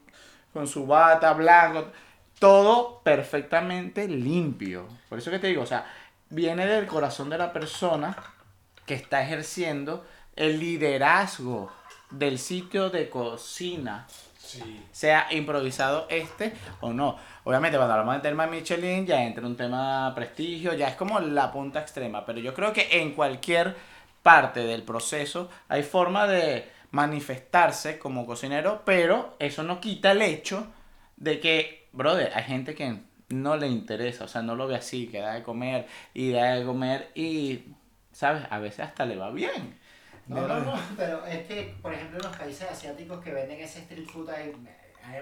con 0.53 0.67
su 0.67 0.87
bata 0.87 1.33
blanco. 1.33 1.87
Todo 2.39 3.01
perfectamente 3.03 4.07
limpio. 4.07 4.87
Por 5.09 5.19
eso 5.19 5.31
que 5.31 5.41
te 5.41 5.49
digo, 5.49 5.63
o 5.63 5.67
sea, 5.67 5.85
viene 6.31 6.67
del 6.67 6.87
corazón 6.87 7.31
de 7.31 7.39
la 7.39 7.53
persona 7.53 8.17
que 8.87 8.95
está 8.95 9.23
ejerciendo 9.23 10.07
el 10.37 10.61
liderazgo 10.61 11.73
del 12.11 12.39
sitio 12.39 12.91
de 12.91 13.11
cocina. 13.11 14.07
Sea 14.93 15.29
improvisado 15.31 16.07
este 16.11 16.53
o 16.81 16.93
no. 16.93 17.17
Obviamente, 17.45 17.77
cuando 17.77 17.95
hablamos 17.95 18.17
de 18.17 18.29
tema 18.29 18.47
Michelin, 18.47 19.07
ya 19.07 19.23
entra 19.23 19.47
un 19.47 19.57
tema 19.57 20.13
prestigio, 20.15 20.75
ya 20.75 20.89
es 20.89 20.97
como 20.97 21.21
la 21.21 21.53
punta 21.53 21.81
extrema. 21.81 22.25
Pero 22.25 22.41
yo 22.41 22.55
creo 22.55 22.73
que 22.73 22.89
en 23.01 23.13
cualquier 23.13 23.77
parte 24.23 24.61
del 24.61 24.83
proceso 24.83 25.49
hay 25.69 25.83
forma 25.83 26.27
de 26.27 26.69
manifestarse 26.91 27.99
como 27.99 28.27
cocinero, 28.27 28.83
pero 28.85 29.37
eso 29.39 29.63
no 29.63 29.81
quita 29.81 30.13
el 30.13 30.23
hecho 30.23 30.67
de 31.17 31.41
que, 31.41 31.89
brother, 31.93 32.33
hay 32.35 32.45
gente 32.45 32.75
que 32.75 32.99
no 33.29 33.57
le 33.57 33.69
interesa, 33.69 34.25
o 34.25 34.29
sea, 34.29 34.43
no 34.43 34.57
lo 34.57 34.67
ve 34.67 34.77
así, 34.77 35.09
que 35.09 35.21
da 35.21 35.35
de 35.35 35.43
comer 35.43 35.87
y 36.15 36.33
da 36.33 36.55
de 36.55 36.65
comer 36.65 37.11
y, 37.15 37.61
¿sabes? 38.13 38.43
A 38.51 38.59
veces 38.59 38.81
hasta 38.81 39.05
le 39.05 39.17
va 39.17 39.31
bien. 39.31 39.78
No, 40.29 40.47
no, 40.47 40.61
no, 40.61 40.79
pero 40.97 41.25
es 41.25 41.47
que, 41.47 41.75
por 41.81 41.93
ejemplo, 41.93 42.19
en 42.19 42.25
los 42.25 42.37
países 42.37 42.71
asiáticos 42.71 43.23
que 43.25 43.33
venden 43.33 43.61
ese 43.61 43.81
street 43.81 44.07
food, 44.07 44.29
hay, 44.29 44.53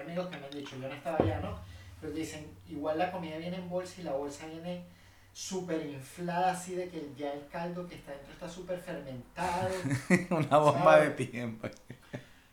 amigos 0.01 0.27
que 0.27 0.37
me 0.37 0.45
han 0.45 0.51
dicho, 0.51 0.75
yo 0.75 0.87
no 0.87 0.93
estaba 0.93 1.17
allá, 1.17 1.39
¿no? 1.39 1.57
Pero 2.01 2.13
dicen, 2.13 2.45
igual 2.67 2.97
la 2.97 3.11
comida 3.11 3.37
viene 3.37 3.57
en 3.57 3.69
bolsa 3.69 4.01
y 4.01 4.03
la 4.03 4.11
bolsa 4.11 4.45
viene 4.47 4.83
súper 5.31 5.85
inflada, 5.85 6.51
así 6.51 6.75
de 6.75 6.89
que 6.89 7.09
ya 7.17 7.31
el 7.31 7.47
caldo 7.47 7.87
que 7.87 7.95
está 7.95 8.11
dentro 8.11 8.33
está 8.33 8.49
súper 8.49 8.79
fermentado. 8.79 9.69
Una 10.29 10.57
bomba 10.57 10.99
de 10.99 11.11
tiempo. 11.11 11.69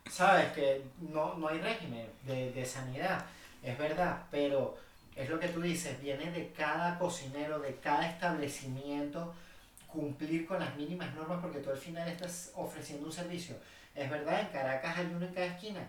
Sabes 0.09 0.53
que 0.53 0.83
no, 1.01 1.35
no 1.35 1.49
hay 1.49 1.59
régimen 1.59 2.07
de, 2.25 2.53
de 2.53 2.65
sanidad, 2.65 3.25
es 3.63 3.77
verdad, 3.77 4.23
pero 4.31 4.77
es 5.17 5.29
lo 5.29 5.41
que 5.41 5.49
tú 5.49 5.61
dices, 5.61 6.01
viene 6.01 6.31
de 6.31 6.53
cada 6.53 6.99
cocinero, 6.99 7.59
de 7.59 7.75
cada 7.77 8.09
establecimiento 8.09 9.35
cumplir 9.95 10.47
con 10.47 10.59
las 10.59 10.75
mínimas 10.77 11.15
normas 11.15 11.39
porque 11.41 11.61
tú 11.61 11.71
al 11.71 11.77
final 11.77 12.07
estás 12.09 12.53
ofreciendo 12.57 13.07
un 13.07 13.13
servicio. 13.13 13.57
Es 13.95 14.11
verdad, 14.11 14.41
en 14.41 14.47
Caracas 14.49 14.99
hay 14.99 15.07
uno 15.15 15.25
en 15.25 15.33
cada 15.33 15.47
esquina, 15.47 15.81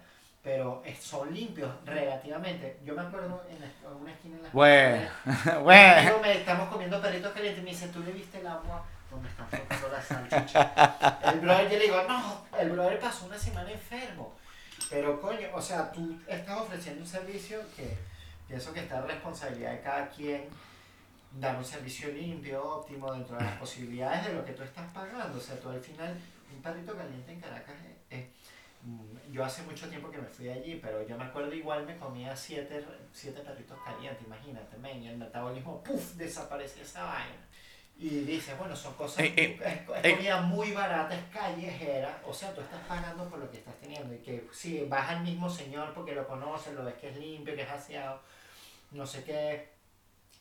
pero 0.44 0.84
son 1.02 1.34
limpios 1.34 1.72
relativamente. 1.84 2.80
Yo 2.86 2.94
me 2.94 3.02
acuerdo 3.02 3.44
en 3.50 3.58
una 4.00 4.12
esquina 4.12 4.38
en 4.38 4.44
la 4.44 4.50
Bueno, 4.50 5.10
bueno. 5.64 6.20
Me, 6.22 6.38
estamos 6.38 6.70
comiendo 6.70 7.02
perritos 7.02 7.34
calientes 7.34 7.62
y 7.62 7.66
me 7.66 7.72
dice, 7.72 7.88
¿tú 7.88 8.02
le 8.04 8.12
viste 8.12 8.40
el 8.40 8.48
agua 8.48 8.86
donde 9.10 9.28
están 9.28 9.48
flotando 9.50 9.88
las 9.90 10.06
salchichas? 10.06 11.34
El 11.34 11.40
brother, 11.40 11.70
yo 11.72 11.78
le 11.80 11.84
digo, 11.84 12.04
no, 12.08 12.46
el 12.60 12.70
brother 12.70 13.00
pasó 13.00 13.26
una 13.26 13.40
semana 13.40 13.72
enfermo. 13.72 14.36
Pero 14.90 15.20
coño, 15.20 15.48
o 15.54 15.62
sea, 15.62 15.92
tú 15.92 16.20
estás 16.28 16.60
ofreciendo 16.60 17.02
un 17.02 17.08
servicio 17.08 17.60
que 17.76 17.98
pienso 18.48 18.72
que 18.72 18.82
está 18.82 19.02
responsabilidad 19.02 19.72
de 19.72 19.82
cada 19.82 20.10
quien 20.10 20.48
dar 21.40 21.56
un 21.58 21.66
servicio 21.66 22.10
limpio, 22.12 22.64
óptimo, 22.64 23.12
dentro 23.12 23.38
de 23.38 23.44
las 23.44 23.58
posibilidades 23.58 24.28
de 24.28 24.34
lo 24.34 24.46
que 24.46 24.54
tú 24.54 24.64
estás 24.64 24.92
pagando. 24.94 25.38
O 25.38 25.42
sea, 25.42 25.60
tú 25.60 25.70
al 25.70 25.82
final, 25.82 26.18
un 26.54 26.62
perrito 26.62 26.96
caliente 26.96 27.32
en 27.32 27.42
Caracas 27.42 27.76
es, 28.10 28.26
mm, 28.84 29.32
yo 29.32 29.44
hace 29.44 29.64
mucho 29.64 29.90
tiempo 29.90 30.10
que 30.10 30.18
me 30.18 30.28
fui 30.28 30.50
allí, 30.50 30.80
pero 30.82 31.06
yo 31.06 31.18
me 31.18 31.26
acuerdo 31.26 31.54
igual 31.54 31.86
me 31.86 31.98
comía 31.98 32.36
siete, 32.36 32.86
siete 33.12 33.42
perritos 33.42 33.78
calientes, 33.84 34.26
imagínate, 34.26 34.78
men, 34.78 35.04
y 35.04 35.08
el 35.10 35.18
metabolismo, 35.18 35.84
¡puf!, 35.84 36.14
desaparece 36.14 36.82
esa 36.82 37.04
vaina. 37.04 37.46
Y 37.98 38.10
dice, 38.22 38.54
bueno, 38.56 38.76
son 38.76 38.94
cosas, 38.96 39.24
eh, 39.24 39.34
eh, 39.38 39.60
es, 39.64 40.06
eh. 40.06 40.16
comida 40.16 40.42
muy 40.42 40.74
barata, 40.74 41.16
es 41.16 41.24
callejera, 41.34 42.22
o 42.26 42.34
sea, 42.34 42.54
tú 42.54 42.60
estás 42.60 42.82
pagando 42.88 43.30
por 43.30 43.40
lo 43.40 43.50
que 43.50 43.58
estás 43.58 43.76
teniendo. 43.76 44.14
Y 44.14 44.18
que 44.18 44.48
si 44.52 44.84
vas 44.84 45.10
al 45.10 45.24
mismo 45.24 45.50
señor 45.50 45.94
porque 45.94 46.14
lo 46.14 46.28
conoces, 46.28 46.74
lo 46.74 46.84
ves 46.84 46.96
que 46.96 47.10
es 47.10 47.18
limpio, 47.18 47.56
que 47.56 47.62
es 47.62 47.70
aseado, 47.70 48.22
no 48.92 49.06
sé 49.06 49.24
qué, 49.24 49.75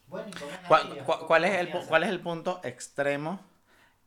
¿Cuál, 0.08 1.44
es 1.44 1.54
el, 1.54 1.70
¿Cuál 1.70 2.04
es 2.04 2.10
el 2.10 2.20
punto 2.20 2.60
extremo 2.62 3.40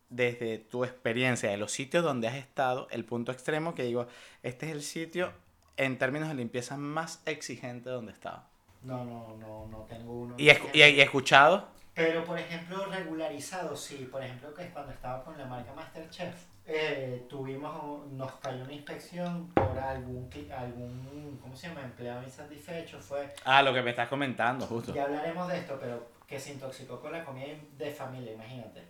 desde 0.10 0.58
tu 0.58 0.86
experiencia, 0.86 1.50
de 1.50 1.58
los 1.58 1.72
sitios 1.72 2.04
donde 2.04 2.28
has 2.28 2.36
estado, 2.36 2.88
el 2.92 3.04
punto 3.04 3.32
extremo 3.32 3.76
que 3.76 3.84
digo, 3.84 4.08
este 4.44 4.68
es 4.68 4.72
el 4.72 4.82
sitio 4.84 5.34
en 5.76 5.98
términos 5.98 6.30
de 6.30 6.36
limpieza 6.36 6.78
más 6.78 7.22
exigente 7.26 7.90
donde 7.90 8.12
he 8.12 8.16
estado? 8.16 8.44
No, 8.84 9.04
no, 9.04 9.36
no, 9.38 9.68
no 9.68 9.80
tengo 9.90 10.14
uno. 10.14 10.36
¿Y, 10.38 10.50
he 10.50 11.02
escuchado? 11.02 11.68
Pero, 11.94 12.24
por 12.24 12.38
ejemplo, 12.38 12.86
regularizado, 12.86 13.76
sí. 13.76 14.08
Por 14.12 14.24
ejemplo, 14.24 14.54
que 14.54 14.70
cuando 14.70 14.94
estaba 14.94 15.24
con 15.24 15.38
la 15.38 15.46
marca 15.46 15.74
Masterchef, 15.74 16.36
eh, 16.68 17.26
tuvimos, 17.30 18.06
nos 18.12 18.32
cayó 18.36 18.64
una 18.64 18.74
inspección 18.74 19.48
por 19.54 19.80
algún, 19.80 20.30
algún, 20.56 21.40
¿cómo 21.42 21.56
se 21.56 21.70
llama? 21.70 21.82
Empleado 21.84 22.22
insatisfecho, 22.24 23.00
fue... 23.00 23.34
Ah, 23.46 23.62
lo 23.62 23.74
que 23.74 23.82
me 23.82 23.92
estás 23.92 24.10
comentando, 24.10 24.66
justo. 24.66 24.94
Ya 24.94 25.06
hablaremos 25.06 25.48
de 25.48 25.60
esto, 25.60 25.78
pero 25.80 26.10
que 26.28 26.38
se 26.38 26.52
intoxicó 26.52 27.00
con 27.00 27.14
la 27.14 27.24
comida 27.24 27.48
de 27.78 27.92
familia, 27.92 28.34
imagínate. 28.34 28.84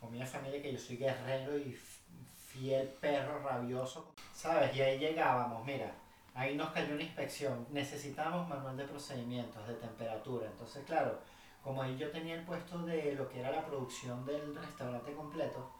Comida 0.00 0.24
de 0.24 0.30
familia 0.30 0.60
que 0.60 0.72
yo 0.72 0.78
soy 0.78 0.96
guerrero 0.96 1.56
y 1.56 1.78
fiel 2.48 2.88
perro 3.00 3.40
rabioso, 3.40 4.12
¿sabes? 4.34 4.74
Y 4.74 4.82
ahí 4.82 4.98
llegábamos, 4.98 5.64
mira, 5.64 5.92
ahí 6.34 6.56
nos 6.56 6.70
cayó 6.70 6.94
una 6.94 7.04
inspección, 7.04 7.66
necesitamos 7.70 8.48
manual 8.48 8.76
de 8.76 8.84
procedimientos, 8.84 9.66
de 9.68 9.74
temperatura, 9.74 10.46
entonces 10.46 10.84
claro, 10.84 11.20
como 11.62 11.82
ahí 11.82 11.96
yo 11.96 12.10
tenía 12.10 12.34
el 12.34 12.42
puesto 12.42 12.78
de 12.80 13.14
lo 13.14 13.28
que 13.28 13.40
era 13.40 13.52
la 13.52 13.64
producción 13.64 14.24
del 14.26 14.56
restaurante 14.56 15.12
completo, 15.12 15.70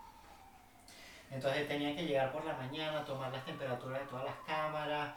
entonces 1.30 1.68
tenía 1.68 1.94
que 1.94 2.06
llegar 2.06 2.32
por 2.32 2.44
la 2.44 2.54
mañana, 2.54 3.04
tomar 3.04 3.32
las 3.32 3.44
temperaturas 3.44 4.00
de 4.00 4.06
todas 4.06 4.24
las 4.24 4.36
cámaras, 4.46 5.14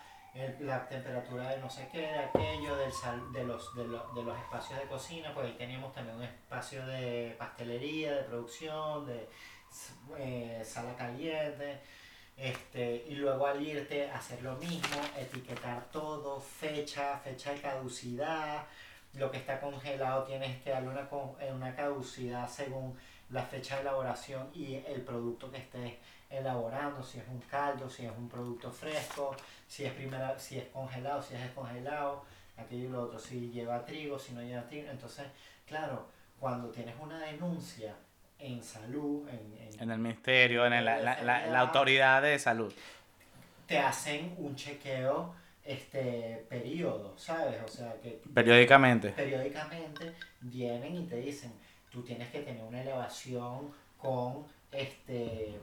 la 0.60 0.88
temperatura 0.88 1.50
de 1.50 1.58
no 1.58 1.70
sé 1.70 1.88
qué, 1.92 2.02
de 2.02 2.20
aquello, 2.20 2.76
del 2.76 2.92
de, 3.34 3.44
los, 3.44 3.76
de, 3.76 3.86
los 3.86 4.38
espacios 4.38 4.80
de 4.80 4.86
cocina, 4.86 5.34
pues 5.34 5.48
ahí 5.48 5.54
teníamos 5.54 5.94
también 5.94 6.18
un 6.18 6.24
espacio 6.24 6.86
de 6.86 7.36
pastelería, 7.38 8.16
de 8.16 8.24
producción, 8.24 9.06
de 9.06 9.28
eh, 10.18 10.62
sala 10.64 10.96
caliente. 10.96 11.80
Este, 12.38 13.06
y 13.10 13.16
luego 13.16 13.48
al 13.48 13.62
irte 13.62 14.10
hacer 14.10 14.42
lo 14.42 14.56
mismo, 14.56 15.02
etiquetar 15.18 15.84
todo, 15.92 16.40
fecha, 16.40 17.18
fecha 17.18 17.52
de 17.52 17.60
caducidad, 17.60 18.66
lo 19.14 19.30
que 19.30 19.38
está 19.38 19.60
congelado 19.60 20.24
tienes 20.24 20.62
que 20.64 20.70
darle 20.70 20.90
una, 20.90 21.10
una 21.54 21.76
caducidad 21.76 22.48
según 22.48 22.98
la 23.32 23.44
fecha 23.44 23.76
de 23.76 23.82
elaboración 23.82 24.50
y 24.54 24.76
el 24.76 25.02
producto 25.02 25.52
que 25.52 25.58
estés 25.58 25.94
elaborando, 26.30 27.04
si 27.04 27.20
es 27.20 27.28
un 27.28 27.40
caldo, 27.42 27.90
si 27.90 28.06
es 28.06 28.12
un 28.18 28.28
producto 28.30 28.72
fresco, 28.72 29.36
si 29.68 29.86
es 29.86 29.94
primera, 29.94 30.38
si 30.40 30.58
es 30.58 30.66
congelado, 30.68 31.22
si 31.22 31.36
es 31.36 31.42
descongelado, 31.42 32.24
aquello 32.58 32.86
y 32.86 32.92
lo 32.92 33.04
otro, 33.04 33.20
si 33.20 33.50
lleva 33.52 33.86
trigo, 33.86 34.18
si 34.20 34.34
no 34.34 34.42
lleva 34.42 34.64
trigo. 34.68 34.90
Entonces, 34.90 35.26
claro, 35.68 36.08
cuando 36.40 36.70
tienes 36.70 36.96
una 37.00 37.20
denuncia 37.20 37.96
en 38.40 38.64
salud, 38.64 39.28
en, 39.30 39.58
en- 39.74 39.80
En 39.82 39.92
el 39.92 40.00
ministerio, 40.00 40.66
en 40.66 40.74
el- 40.74 40.86
la, 40.86 40.98
la- 41.00 41.22
la- 41.22 41.48
la 41.48 41.60
autoridad 41.60 42.22
de 42.22 42.38
salud. 42.40 42.74
te 43.68 43.78
hacen 43.78 44.34
un 44.40 44.56
chequeo 44.56 45.36
este 45.64 46.44
periodo, 46.50 47.16
¿sabes? 47.18 47.62
O 47.64 47.68
sea, 47.68 47.94
que 48.02 48.20
Periódicamente. 48.34 49.10
periódicamente 49.10 50.14
vienen 50.42 50.96
y 50.96 51.06
te 51.06 51.18
dicen, 51.18 51.54
tú 51.92 52.02
tienes 52.04 52.30
que 52.30 52.40
tener 52.42 52.64
una 52.64 52.82
elevación 52.82 53.72
con 53.98 54.46
este 54.72 55.60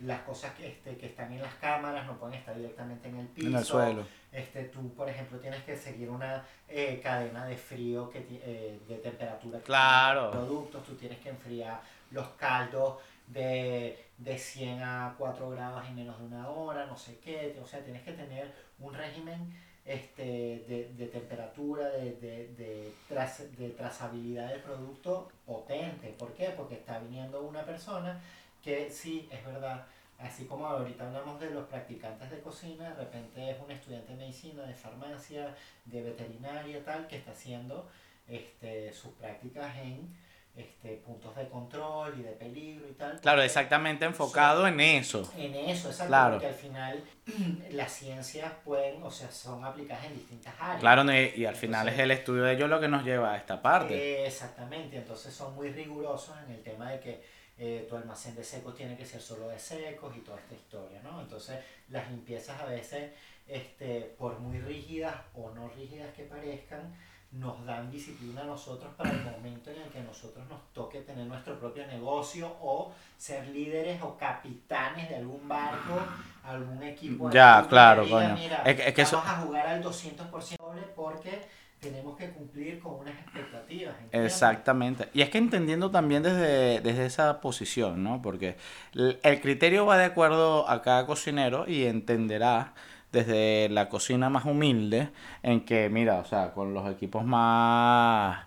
las 0.00 0.20
cosas 0.20 0.54
que, 0.54 0.68
este, 0.68 0.96
que 0.96 1.06
están 1.06 1.32
en 1.32 1.42
las 1.42 1.54
cámaras 1.54 2.06
no 2.06 2.16
pueden 2.18 2.36
estar 2.38 2.54
directamente 2.54 3.08
en 3.08 3.16
el 3.18 3.26
piso. 3.26 3.48
En 3.48 3.56
el 3.56 3.64
suelo. 3.64 4.06
Este, 4.30 4.64
tú, 4.64 4.94
por 4.94 5.08
ejemplo, 5.08 5.38
tienes 5.40 5.62
que 5.64 5.76
seguir 5.76 6.08
una 6.08 6.44
eh, 6.68 7.00
cadena 7.02 7.46
de 7.46 7.56
frío, 7.56 8.08
que, 8.08 8.24
eh, 8.30 8.78
de 8.86 8.94
temperatura. 8.98 9.58
que 9.58 9.64
Claro. 9.64 10.30
tienen 10.30 10.38
los 10.38 10.46
productos, 10.48 10.84
tú 10.84 10.94
tienes 10.94 11.18
que 11.18 11.30
enfriar 11.30 11.80
los 12.12 12.28
caldos 12.36 12.98
de, 13.26 14.06
de 14.18 14.38
100 14.38 14.82
a 14.82 15.14
4 15.18 15.50
grados 15.50 15.84
en 15.88 15.96
menos 15.96 16.16
de 16.18 16.26
una 16.26 16.48
hora, 16.48 16.86
no 16.86 16.96
sé 16.96 17.18
qué. 17.18 17.58
O 17.60 17.66
sea, 17.66 17.80
tienes 17.82 18.02
que 18.02 18.12
tener 18.12 18.54
un 18.78 18.94
régimen 18.94 19.52
este, 19.88 20.22
de, 20.68 20.92
de 20.98 21.06
temperatura, 21.06 21.88
de, 21.88 22.12
de, 22.16 22.48
de, 22.58 22.92
traz- 23.08 23.48
de 23.56 23.70
trazabilidad 23.70 24.50
del 24.50 24.60
producto 24.60 25.30
potente. 25.46 26.14
¿Por 26.18 26.32
qué? 26.34 26.50
Porque 26.56 26.74
está 26.74 26.98
viniendo 26.98 27.42
una 27.42 27.64
persona 27.64 28.20
que 28.62 28.90
sí, 28.90 29.26
es 29.32 29.44
verdad, 29.46 29.86
así 30.18 30.44
como 30.44 30.66
ahorita 30.66 31.06
hablamos 31.06 31.40
de 31.40 31.50
los 31.50 31.66
practicantes 31.68 32.30
de 32.30 32.40
cocina, 32.40 32.90
de 32.90 32.96
repente 32.96 33.50
es 33.50 33.56
un 33.64 33.70
estudiante 33.70 34.12
de 34.12 34.18
medicina, 34.18 34.62
de 34.64 34.74
farmacia, 34.74 35.54
de 35.86 36.02
veterinaria, 36.02 36.84
tal, 36.84 37.06
que 37.06 37.16
está 37.16 37.30
haciendo 37.30 37.88
este, 38.28 38.92
sus 38.92 39.12
prácticas 39.12 39.74
en 39.78 40.14
este, 40.58 40.96
puntos 40.96 41.34
de 41.36 41.48
control 41.48 42.18
y 42.18 42.22
de 42.22 42.32
peligro 42.32 42.88
y 42.88 42.92
tal. 42.94 43.20
Claro, 43.20 43.42
exactamente 43.42 44.04
enfocado 44.04 44.66
en 44.66 44.80
eso. 44.80 45.30
En 45.36 45.54
eso, 45.54 45.88
exacto, 45.88 46.08
Claro. 46.08 46.32
porque 46.32 46.48
al 46.48 46.54
final 46.54 47.04
las 47.70 47.92
ciencias 47.92 48.52
pueden, 48.64 49.00
o 49.02 49.10
sea, 49.10 49.30
son 49.30 49.64
aplicadas 49.64 50.04
en 50.06 50.14
distintas 50.14 50.52
áreas. 50.58 50.80
Claro, 50.80 51.04
y, 51.12 51.32
y 51.40 51.46
al 51.46 51.54
final 51.54 51.88
es 51.88 51.98
el 51.98 52.10
estudio 52.10 52.42
de 52.42 52.54
ellos 52.54 52.68
lo 52.68 52.80
que 52.80 52.88
nos 52.88 53.04
lleva 53.04 53.34
a 53.34 53.36
esta 53.36 53.62
parte. 53.62 53.94
Eh, 53.94 54.26
exactamente, 54.26 54.96
entonces 54.96 55.32
son 55.32 55.54
muy 55.54 55.70
rigurosos 55.70 56.34
en 56.46 56.52
el 56.54 56.62
tema 56.62 56.90
de 56.90 56.98
que 57.00 57.22
eh, 57.60 57.86
tu 57.88 57.96
almacén 57.96 58.34
de 58.34 58.42
secos 58.42 58.74
tiene 58.74 58.96
que 58.96 59.06
ser 59.06 59.20
solo 59.20 59.48
de 59.48 59.58
secos 59.58 60.16
y 60.16 60.20
toda 60.20 60.38
esta 60.40 60.54
historia, 60.54 61.00
¿no? 61.02 61.20
Entonces 61.20 61.56
las 61.88 62.10
limpiezas 62.10 62.60
a 62.60 62.64
veces, 62.66 63.12
este, 63.46 64.00
por 64.18 64.38
muy 64.40 64.58
rígidas 64.60 65.14
o 65.34 65.50
no 65.50 65.68
rígidas 65.68 66.12
que 66.14 66.24
parezcan, 66.24 66.94
nos 67.32 67.64
dan 67.66 67.90
disciplina 67.90 68.40
a 68.40 68.44
nosotros 68.44 68.90
para 68.96 69.10
el 69.10 69.22
momento 69.22 69.70
en 69.70 69.82
el 69.82 69.88
que 69.90 70.00
nosotros 70.00 70.46
nos 70.48 70.60
toque 70.72 71.00
tener 71.02 71.26
nuestro 71.26 71.58
propio 71.58 71.86
negocio 71.86 72.56
o 72.60 72.92
ser 73.18 73.46
líderes 73.48 74.00
o 74.02 74.16
capitanes 74.16 75.08
de 75.10 75.16
algún 75.16 75.46
barco, 75.48 75.98
algún 76.44 76.82
equipo. 76.82 77.28
Ya, 77.30 77.66
claro, 77.68 78.04
diga, 78.04 78.16
coño. 78.16 78.36
"Mira, 78.36 78.62
Es 78.64 78.76
que- 78.76 78.88
es 78.88 78.94
que 78.94 79.02
eso- 79.02 79.16
vamos 79.18 79.32
a 79.32 79.40
jugar 79.42 79.66
al 79.66 79.82
200% 79.82 80.64
doble 80.64 80.82
porque 80.96 81.42
tenemos 81.80 82.16
que 82.16 82.30
cumplir 82.30 82.80
con 82.80 82.94
unas 82.94 83.14
expectativas. 83.20 83.94
¿entiendes? 84.00 84.32
Exactamente. 84.32 85.08
Y 85.12 85.20
es 85.22 85.30
que 85.30 85.38
entendiendo 85.38 85.90
también 85.90 86.22
desde, 86.22 86.80
desde 86.80 87.06
esa 87.06 87.40
posición, 87.40 88.02
¿no? 88.02 88.20
Porque 88.22 88.56
el, 88.94 89.20
el 89.22 89.40
criterio 89.40 89.84
va 89.86 89.98
de 89.98 90.06
acuerdo 90.06 90.68
a 90.68 90.82
cada 90.82 91.06
cocinero 91.06 91.66
y 91.68 91.84
entenderá 91.84 92.72
desde 93.12 93.68
la 93.70 93.88
cocina 93.88 94.28
más 94.30 94.44
humilde 94.44 95.10
en 95.42 95.64
que, 95.64 95.88
mira, 95.88 96.18
o 96.18 96.24
sea, 96.24 96.52
con 96.52 96.74
los 96.74 96.90
equipos 96.90 97.24
más, 97.24 98.46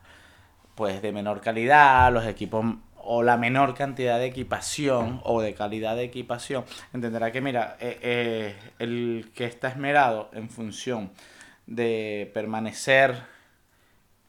pues, 0.75 1.01
de 1.01 1.11
menor 1.11 1.41
calidad, 1.41 2.11
los 2.11 2.25
equipos 2.25 2.65
o 3.03 3.23
la 3.23 3.37
menor 3.37 3.73
cantidad 3.73 4.19
de 4.19 4.27
equipación 4.27 5.21
o 5.23 5.41
de 5.41 5.53
calidad 5.55 5.95
de 5.95 6.03
equipación, 6.03 6.65
entenderá 6.93 7.31
que, 7.31 7.41
mira, 7.41 7.77
eh, 7.79 7.97
eh, 8.01 8.55
el 8.79 9.31
que 9.35 9.45
está 9.45 9.69
esmerado 9.69 10.29
en 10.33 10.49
función 10.49 11.11
de 11.65 12.29
permanecer 12.33 13.23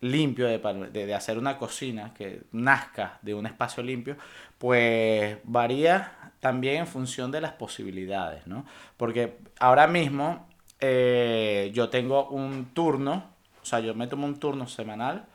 limpio, 0.00 0.46
de, 0.48 0.58
de 0.90 1.14
hacer 1.14 1.38
una 1.38 1.58
cocina 1.58 2.12
que 2.14 2.42
nazca 2.52 3.18
de 3.22 3.34
un 3.34 3.46
espacio 3.46 3.82
limpio, 3.82 4.16
pues 4.58 5.38
varía 5.44 6.21
también 6.42 6.78
en 6.78 6.86
función 6.88 7.30
de 7.30 7.40
las 7.40 7.52
posibilidades, 7.52 8.48
¿no? 8.48 8.66
Porque 8.96 9.38
ahora 9.60 9.86
mismo 9.86 10.48
eh, 10.80 11.70
yo 11.72 11.88
tengo 11.88 12.28
un 12.30 12.74
turno, 12.74 13.30
o 13.62 13.64
sea, 13.64 13.78
yo 13.78 13.94
me 13.94 14.08
tomo 14.08 14.26
un 14.26 14.40
turno 14.40 14.66
semanal 14.66 15.26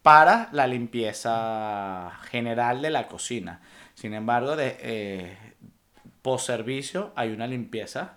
para 0.00 0.48
la 0.52 0.66
limpieza 0.66 2.10
general 2.30 2.80
de 2.80 2.88
la 2.88 3.06
cocina. 3.06 3.60
Sin 3.92 4.14
embargo, 4.14 4.56
de, 4.56 4.78
eh, 4.80 5.36
post 6.22 6.46
servicio 6.46 7.12
hay 7.16 7.32
una 7.32 7.46
limpieza 7.46 8.14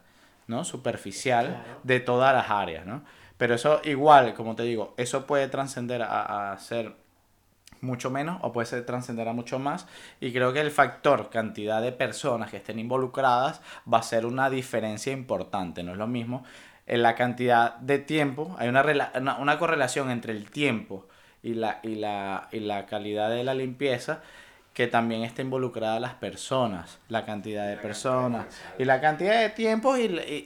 ¿no? 0.47 0.63
superficial 0.63 1.47
Claro. 1.47 1.80
de 1.84 1.99
todas 1.99 2.34
las 2.34 2.49
áreas, 2.49 2.86
¿no? 2.86 3.04
Pero 3.38 3.56
eso 3.56 3.82
igual, 3.84 4.34
como 4.34 4.56
te 4.56 4.63
digo, 4.63 4.93
eso 4.95 5.28
puede 5.28 5.49
trascender 5.49 6.04
a, 6.04 6.54
a 6.54 6.58
ser 6.58 6.95
mucho 7.81 8.09
menos 8.09 8.39
o 8.41 8.51
puede 8.51 8.65
ser 8.67 8.85
trascender 8.85 9.27
mucho 9.33 9.59
más. 9.59 9.87
Y 10.19 10.31
creo 10.31 10.53
que 10.53 10.61
el 10.61 10.71
factor 10.71 11.29
cantidad 11.29 11.81
de 11.81 11.91
personas 11.91 12.51
que 12.51 12.57
estén 12.57 12.79
involucradas 12.79 13.61
va 13.91 13.99
a 13.99 14.03
ser 14.03 14.25
una 14.25 14.49
diferencia 14.49 15.13
importante, 15.13 15.83
no 15.83 15.91
es 15.91 15.97
lo 15.97 16.07
mismo 16.07 16.43
en 16.89 17.03
la 17.03 17.13
cantidad 17.13 17.75
de 17.75 17.99
tiempo, 17.99 18.55
hay 18.57 18.67
una, 18.67 18.83
una 19.39 19.59
correlación 19.59 20.09
entre 20.09 20.33
el 20.33 20.49
tiempo 20.49 21.05
y 21.43 21.53
la, 21.53 21.79
y, 21.83 21.95
la, 21.95 22.49
y 22.51 22.59
la 22.59 22.87
calidad 22.87 23.29
de 23.29 23.43
la 23.43 23.53
limpieza 23.53 24.21
que 24.79 24.87
también 24.87 25.23
está 25.23 25.41
involucrada 25.41 25.99
las 25.99 26.13
personas, 26.13 26.99
la 27.09 27.25
cantidad 27.25 27.67
de 27.67 27.75
la 27.75 27.81
personas 27.81 28.45
cantidad, 28.45 28.79
y 28.79 28.85
la 28.85 29.01
cantidad 29.01 29.41
de 29.41 29.49
tiempo 29.49 29.97
y, 29.97 30.03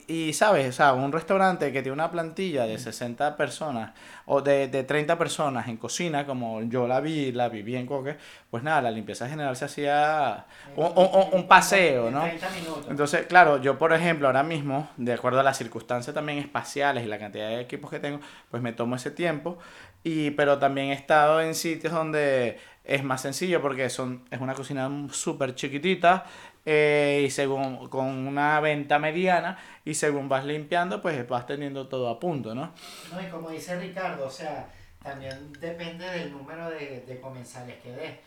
y, 0.07 0.11
y, 0.11 0.33
sabes, 0.33 0.67
o 0.69 0.71
sea, 0.71 0.93
un 0.93 1.11
restaurante 1.11 1.71
que 1.71 1.83
tiene 1.83 1.93
una 1.93 2.09
plantilla 2.09 2.65
de 2.65 2.79
60 2.79 3.37
personas 3.37 3.91
o 4.25 4.41
de, 4.41 4.67
de 4.69 4.83
30 4.85 5.19
personas 5.19 5.67
en 5.67 5.77
cocina, 5.77 6.25
como 6.25 6.63
yo 6.63 6.87
la 6.87 6.99
vi, 6.99 7.31
la 7.31 7.47
viví 7.47 7.75
en 7.75 7.85
Coque, 7.85 8.17
pues 8.49 8.63
nada, 8.63 8.81
la 8.81 8.89
limpieza 8.89 9.29
general 9.29 9.55
se 9.55 9.65
hacía 9.65 10.45
un, 10.75 10.85
un- 10.87 11.09
un- 11.13 11.27
un 11.33 11.47
paseo, 11.47 12.09
¿no? 12.09 12.21
30 12.23 12.49
minutos. 12.59 12.87
Entonces, 12.89 13.27
claro, 13.27 13.61
yo 13.61 13.77
por 13.77 13.93
ejemplo 13.93 14.25
ahora 14.25 14.41
mismo, 14.41 14.89
de 14.97 15.13
acuerdo 15.13 15.41
a 15.41 15.43
las 15.43 15.59
circunstancias 15.59 16.11
también 16.15 16.39
espaciales 16.39 17.03
y 17.03 17.07
la 17.07 17.19
cantidad 17.19 17.49
de 17.49 17.59
equipos 17.61 17.91
que 17.91 17.99
tengo, 17.99 18.19
pues 18.49 18.63
me 18.63 18.73
tomo 18.73 18.95
ese 18.95 19.11
tiempo. 19.11 19.59
Y, 20.05 20.31
pero 20.31 20.57
también 20.59 20.87
he 20.87 20.93
estado 20.93 21.39
en 21.39 21.55
sitios 21.55 21.93
donde 21.93 22.57
es 22.83 23.03
más 23.03 23.21
sencillo 23.21 23.61
porque 23.61 23.89
son, 23.89 24.25
es 24.29 24.41
una 24.41 24.53
cocina 24.53 24.89
súper 25.11 25.55
chiquitita 25.55 26.25
eh, 26.65 27.23
y 27.25 27.29
según 27.29 27.87
con 27.89 28.07
una 28.27 28.59
venta 28.59 28.99
mediana 28.99 29.57
y 29.85 29.93
según 29.93 30.27
vas 30.29 30.45
limpiando 30.45 31.01
pues 31.01 31.27
vas 31.27 31.45
teniendo 31.45 31.87
todo 31.87 32.09
a 32.09 32.19
punto, 32.19 32.53
¿no? 32.53 32.73
No, 33.11 33.21
y 33.21 33.29
como 33.29 33.49
dice 33.49 33.79
Ricardo, 33.79 34.27
o 34.27 34.31
sea, 34.31 34.67
también 35.01 35.53
depende 35.59 36.09
del 36.09 36.31
número 36.31 36.69
de, 36.69 37.03
de 37.07 37.19
comensales 37.19 37.75
que 37.81 37.91
des. 37.91 38.19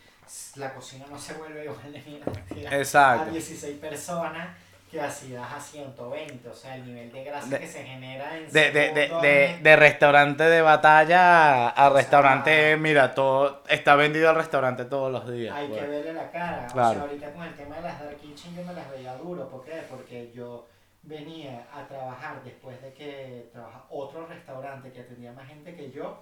La 0.57 0.73
cocina 0.73 1.05
no 1.09 1.17
se 1.17 1.33
vuelve 1.35 1.63
igual 1.63 1.93
de 1.93 2.01
mierda 2.01 3.21
a 3.21 3.25
16 3.31 3.77
personas 3.79 4.49
que 4.89 5.01
así 5.01 5.31
das 5.33 5.51
a 5.53 5.59
120. 5.59 6.47
O 6.49 6.53
sea, 6.53 6.75
el 6.75 6.85
nivel 6.85 7.11
de 7.11 7.23
grasa 7.25 7.47
De- 7.49 7.59
que 7.59 7.67
se 7.67 7.83
genera 7.83 8.37
en 8.37 8.51
De, 8.51 8.71
de, 8.71 8.91
de, 8.93 9.09
de, 9.21 9.45
es- 9.45 9.63
de 9.63 9.75
restaurante 9.75 10.43
de 10.43 10.61
batalla 10.61 11.69
a 11.69 11.89
restaurante, 11.89 12.77
mira, 12.77 13.13
todo 13.13 13.63
está 13.67 13.95
vendido 13.95 14.29
al 14.29 14.35
restaurante 14.35 14.85
todos 14.85 15.11
los 15.11 15.29
días. 15.31 15.55
Hay 15.55 15.67
pues. 15.67 15.81
que 15.81 15.87
verle 15.87 16.13
la 16.13 16.31
cara. 16.31 16.67
O 16.69 16.73
Claro. 16.73 16.93
sea, 16.93 17.01
ahorita 17.03 17.31
con 17.33 17.43
el 17.43 17.53
tema 17.55 17.75
de 17.77 17.81
las 17.81 17.99
Dark 18.01 18.17
Kitchen 18.17 18.55
yo 18.55 18.63
me 18.63 18.73
las 18.73 18.89
veía 18.91 19.15
duro. 19.17 19.49
¿Por 19.49 19.65
qué? 19.65 19.81
Porque 19.89 20.31
yo 20.33 20.65
venía 21.03 21.65
a 21.73 21.85
trabajar 21.87 22.41
después 22.43 22.81
de 22.81 22.93
que 22.93 23.49
trabaja 23.53 23.83
otro 23.89 24.25
restaurante 24.27 24.91
que 24.91 25.01
atendía 25.01 25.31
más 25.33 25.47
gente 25.47 25.75
que 25.75 25.91
yo, 25.91 26.21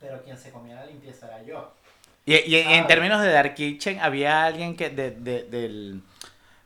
pero 0.00 0.22
quien 0.22 0.36
se 0.36 0.50
comía 0.50 0.74
la 0.76 0.86
limpieza 0.86 1.26
era 1.26 1.42
yo. 1.42 1.72
Y, 2.26 2.34
y 2.34 2.56
en- 2.56 2.86
términos 2.86 3.22
de 3.22 3.30
Dark 3.32 3.54
Kitchen, 3.54 4.00
había 4.00 4.44
alguien 4.44 4.76
que 4.76 4.90
de, 4.90 5.10
de- 5.12 5.44
del, 5.44 6.02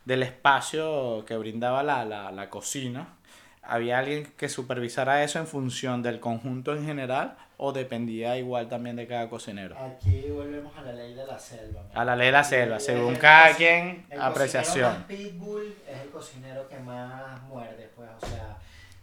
del 0.04 0.22
espacio 0.22 1.24
que 1.26 1.36
brindaba 1.36 1.82
la, 1.82 2.04
la, 2.04 2.30
la 2.32 2.50
cocina, 2.50 3.14
había 3.62 3.98
alguien 4.00 4.32
que 4.36 4.48
supervisara 4.48 5.22
eso 5.22 5.38
en 5.38 5.46
función 5.46 6.02
del 6.02 6.18
conjunto 6.18 6.74
en 6.74 6.84
general 6.84 7.36
o 7.56 7.72
dependía 7.72 8.36
igual 8.36 8.68
también 8.68 8.96
de 8.96 9.06
cada 9.06 9.28
cocinero. 9.28 9.76
Aquí 9.78 10.24
volvemos 10.30 10.76
a 10.76 10.82
la 10.82 10.92
ley 10.94 11.14
de 11.14 11.24
la 11.24 11.38
selva. 11.38 11.82
¿no? 11.94 12.00
A 12.00 12.04
la 12.04 12.16
ley 12.16 12.26
de 12.26 12.32
la 12.32 12.42
selva, 12.42 12.80
según 12.80 13.14
el 13.14 13.18
cada 13.20 13.54
quien, 13.54 14.04
el 14.10 14.20
apreciación. 14.20 14.90
cocinero 14.90 14.98
más 14.98 15.06
pitbull 15.06 15.74
es 15.88 16.00
el 16.00 16.08
cocinero 16.10 16.68
que 16.68 16.78
más 16.80 17.40
muerde, 17.42 17.88
pues, 17.94 18.08
o 18.20 18.26
sea, 18.26 18.51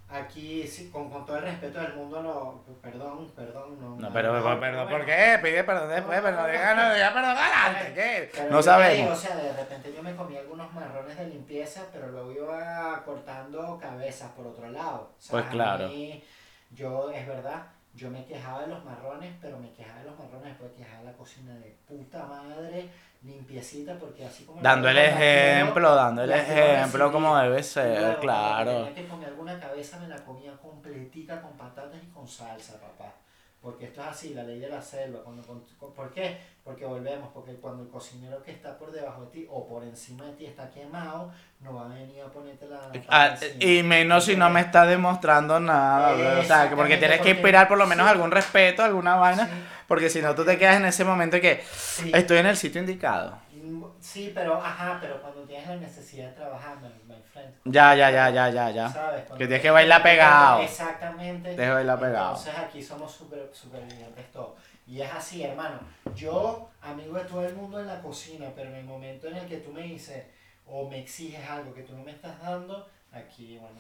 aquí, 0.10 0.66
sí, 0.68 0.90
con, 0.90 1.10
con 1.10 1.26
todo 1.26 1.38
el 1.38 1.44
respeto 1.44 1.80
del 1.80 1.94
mundo, 1.94 2.22
no, 2.24 2.76
perdón, 2.82 3.32
perdón, 3.36 3.80
no. 3.80 3.96
No, 3.96 4.14
pero, 4.14 4.32
pero, 4.34 4.60
pero, 4.60 4.74
bueno. 4.86 4.90
¿por 4.90 5.06
qué? 5.06 5.40
Pide 5.42 5.64
perdón 5.64 5.90
después, 5.90 6.20
pero 6.22 6.36
no 6.38 6.48
diga, 6.48 6.76
no 6.76 6.94
diga 6.94 7.14
perdón 7.14 7.38
adelante, 7.38 7.94
¿qué? 7.94 8.30
Pero 8.34 8.50
No 8.50 8.62
sabemos. 8.62 9.18
o 9.18 9.22
sea, 9.22 9.36
de 9.36 9.54
repente 9.54 9.94
yo 9.96 10.02
me 10.04 10.16
comí 10.16 10.38
algunos 10.38 10.74
marrones 10.74 11.18
de 11.18 11.28
limpieza, 11.28 11.86
pero 11.94 12.08
luego 12.10 12.32
iba 12.32 13.04
cortando 13.06 13.78
cabezas 13.80 14.32
por 14.32 14.48
otro 14.48 14.70
lado. 14.70 15.12
O 15.18 15.22
sea, 15.22 15.32
Pues 15.32 15.46
a 15.46 15.50
claro. 15.50 15.88
mí, 15.90 16.24
yo, 16.72 17.12
es 17.12 17.28
verdad, 17.28 17.68
yo 17.94 18.10
me 18.10 18.26
quejaba 18.26 18.62
de 18.62 18.68
los 18.68 18.84
marrones, 18.86 19.34
pero 19.42 19.58
me 19.60 19.72
quejaba 19.74 20.00
de 20.00 20.06
los 20.06 20.18
marrones 20.20 20.46
después 20.50 20.72
quejaba 20.78 21.00
de 21.00 21.06
la 21.06 21.14
cocina 21.14 21.54
de 21.56 21.76
puta 21.88 22.26
madre, 22.26 22.90
limpiecita, 23.22 23.98
porque 23.98 24.26
así 24.26 24.46
como... 24.46 24.62
Dando 24.62 24.90
el 24.90 24.98
ejemplo, 24.98 25.94
dando 25.94 26.24
el 26.24 26.32
ejemplo 26.32 27.12
como 27.12 27.38
debe 27.38 27.62
ser, 27.62 28.18
claro. 28.20 28.86
Tenía 28.86 28.96
que 28.96 29.08
comer 29.08 29.30
alguna 29.30 29.60
cabeza, 29.60 30.00
me 30.00 30.08
la 30.08 30.24
comía 30.24 30.56
completica 30.58 31.42
con 31.42 31.52
patatas 31.58 32.02
y 32.02 32.08
con 32.08 32.28
salsa, 32.28 32.80
papá. 32.80 33.14
Porque 33.62 33.86
esto 33.86 34.02
es 34.02 34.08
así, 34.08 34.34
la 34.34 34.44
ley 34.44 34.60
de 34.60 34.70
la 34.70 34.82
selva. 34.82 35.22
Cuando, 35.22 35.44
¿Por 35.44 36.12
qué? 36.12 36.40
Porque 36.64 36.86
volvemos, 36.86 37.30
porque 37.34 37.56
cuando 37.56 37.84
el 37.84 37.90
cocinero 37.90 38.42
que 38.42 38.52
está 38.52 38.78
por 38.78 38.92
debajo 38.92 39.26
de 39.26 39.32
ti 39.32 39.48
o 39.50 39.68
por 39.68 39.84
encima 39.84 40.26
de 40.26 40.34
ti 40.34 40.46
está 40.46 40.70
quemado, 40.70 41.32
no 41.60 41.74
va 41.74 41.86
a 41.86 41.90
ponerte 42.32 42.68
la... 42.68 42.80
Ah, 43.08 43.28
encima. 43.42 43.64
y 43.64 43.84
menos 43.84 44.26
si 44.26 44.36
no 44.36 44.50
me 44.50 44.62
está 44.62 44.86
demostrando 44.86 45.60
nada, 45.60 46.14
bro. 46.14 46.40
o 46.40 46.44
sea, 46.44 46.70
que 46.70 46.76
porque 46.76 46.98
tienes 46.98 47.22
que 47.22 47.32
inspirar 47.32 47.68
por 47.68 47.78
lo 47.78 47.86
menos 47.88 48.06
sí. 48.08 48.12
algún 48.12 48.32
respeto, 48.32 48.84
alguna 48.84 49.16
vaina, 49.16 49.46
Sí, 49.46 49.52
porque 49.88 50.10
si 50.10 50.22
no 50.22 50.34
tú 50.36 50.46
te 50.46 50.58
quedas 50.58 50.78
en 50.78 50.86
ese 50.86 51.04
momento 51.04 51.40
que 51.42 51.64
sí. 51.72 52.12
estoy 52.14 52.38
en 52.38 52.46
el 52.48 52.58
sitio 52.58 52.82
indicado. 52.82 53.38
Mm, 53.54 53.84
Sí, 54.00 54.32
pero, 54.34 54.56
ajá, 54.56 54.98
pero 55.02 55.22
cuando 55.22 55.42
tienes 55.42 55.68
la 55.68 55.76
necesidad 55.76 56.30
de 56.30 56.34
trabajar, 56.36 56.78
my, 56.82 56.88
my 57.14 57.22
friend. 57.34 57.54
Ya, 57.66 57.94
ya, 57.96 58.10
ya, 58.10 58.30
ya, 58.30 58.50
ya, 58.50 58.70
ya. 58.72 58.90
¿Sabes? 58.90 59.24
Cuando 59.26 59.38
Que 59.38 59.46
tienes 59.46 59.62
que 59.62 59.72
bailar 59.72 60.02
pegado. 60.02 60.62
Exactamente. 60.62 61.50
Tienes 61.50 61.68
que 61.68 61.74
bailar 61.74 62.00
pegado. 62.00 62.30
Entonces 62.38 62.54
aquí 62.58 62.82
somos 62.82 63.12
super, 63.12 63.50
supervivientes 63.52 64.32
todos. 64.32 64.52
Y 64.88 65.02
es 65.02 65.12
así, 65.12 65.44
hermano. 65.44 65.80
Yo, 66.16 66.70
amigo 66.82 67.18
de 67.18 67.26
todo 67.26 67.46
el 67.46 67.54
mundo 67.56 67.80
en 67.80 67.88
la 67.88 68.02
cocina, 68.02 68.48
pero 68.56 68.70
en 68.70 68.76
el 68.78 68.86
momento 68.86 69.28
en 69.28 69.36
el 69.36 69.46
que 69.46 69.58
tú 69.58 69.72
me 69.72 69.84
dices 69.84 70.24
o 70.70 70.90
me 70.90 71.00
exiges 71.00 71.48
algo 71.50 71.74
que 71.74 71.82
tú 71.84 71.96
no 71.96 72.04
me 72.04 72.12
estás 72.12 72.40
dando, 72.42 72.88
aquí, 73.12 73.58
bueno. 73.58 73.78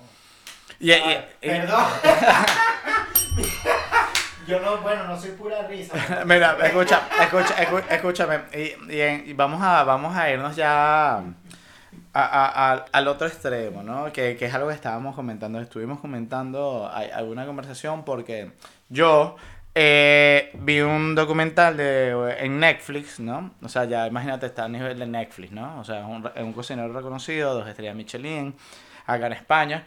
Y- 0.80 0.91
y- 0.91 0.99
¿sabes? 0.99 1.17
y- 1.41 1.47
Perdón. 1.47 1.86
Yo 4.47 4.60
no, 4.62 4.78
bueno, 4.80 5.04
no 5.06 5.19
soy 5.19 5.32
pura 5.32 5.67
risa. 5.67 5.93
Mira, 6.25 6.58
escucha, 6.63 7.04
escucha, 7.21 7.56
escu- 7.58 7.84
escúchame, 7.89 8.39
y, 8.54 8.93
y 8.95 9.02
en- 9.02 9.30
y 9.30 9.34
vamos, 9.34 9.62
a, 9.62 9.84
vamos 9.84 10.15
a 10.15 10.32
irnos 10.32 10.56
ya 10.56 11.17
a- 11.17 11.23
a- 12.13 12.73
a- 12.73 12.86
al 12.91 13.08
otro 13.08 13.28
extremo, 13.28 13.84
¿no? 13.84 14.12
Que, 14.12 14.36
que 14.38 14.45
es 14.45 14.54
algo 14.54 14.69
que 14.69 14.73
estábamos 14.73 15.15
comentando, 15.15 15.60
estuvimos 15.62 15.99
comentando 15.99 16.89
alguna 16.91 17.45
conversación 17.45 18.04
porque 18.04 18.52
yo 18.89 19.36
eh, 19.82 20.52
vi 20.56 20.82
un 20.82 21.15
documental 21.15 21.78
de, 21.78 22.36
en 22.39 22.60
Netflix, 22.60 23.18
¿no? 23.22 23.52
O 23.62 23.70
sea, 23.70 23.86
ya 23.86 24.08
imagínate, 24.08 24.46
está 24.46 24.65
a 24.65 24.68
nivel 24.68 25.00
de 25.00 25.08
Netflix, 25.08 25.54
¿no? 25.54 25.80
O 25.80 25.86
sea, 25.86 26.02
es 26.02 26.44
un, 26.44 26.52
cocinero 26.52 26.92
reconocido, 26.92 27.54
dos 27.54 27.65
estrellas 27.65 27.96
Michelin, 27.96 28.54
acá 29.06 29.28
en 29.28 29.34
España. 29.34 29.86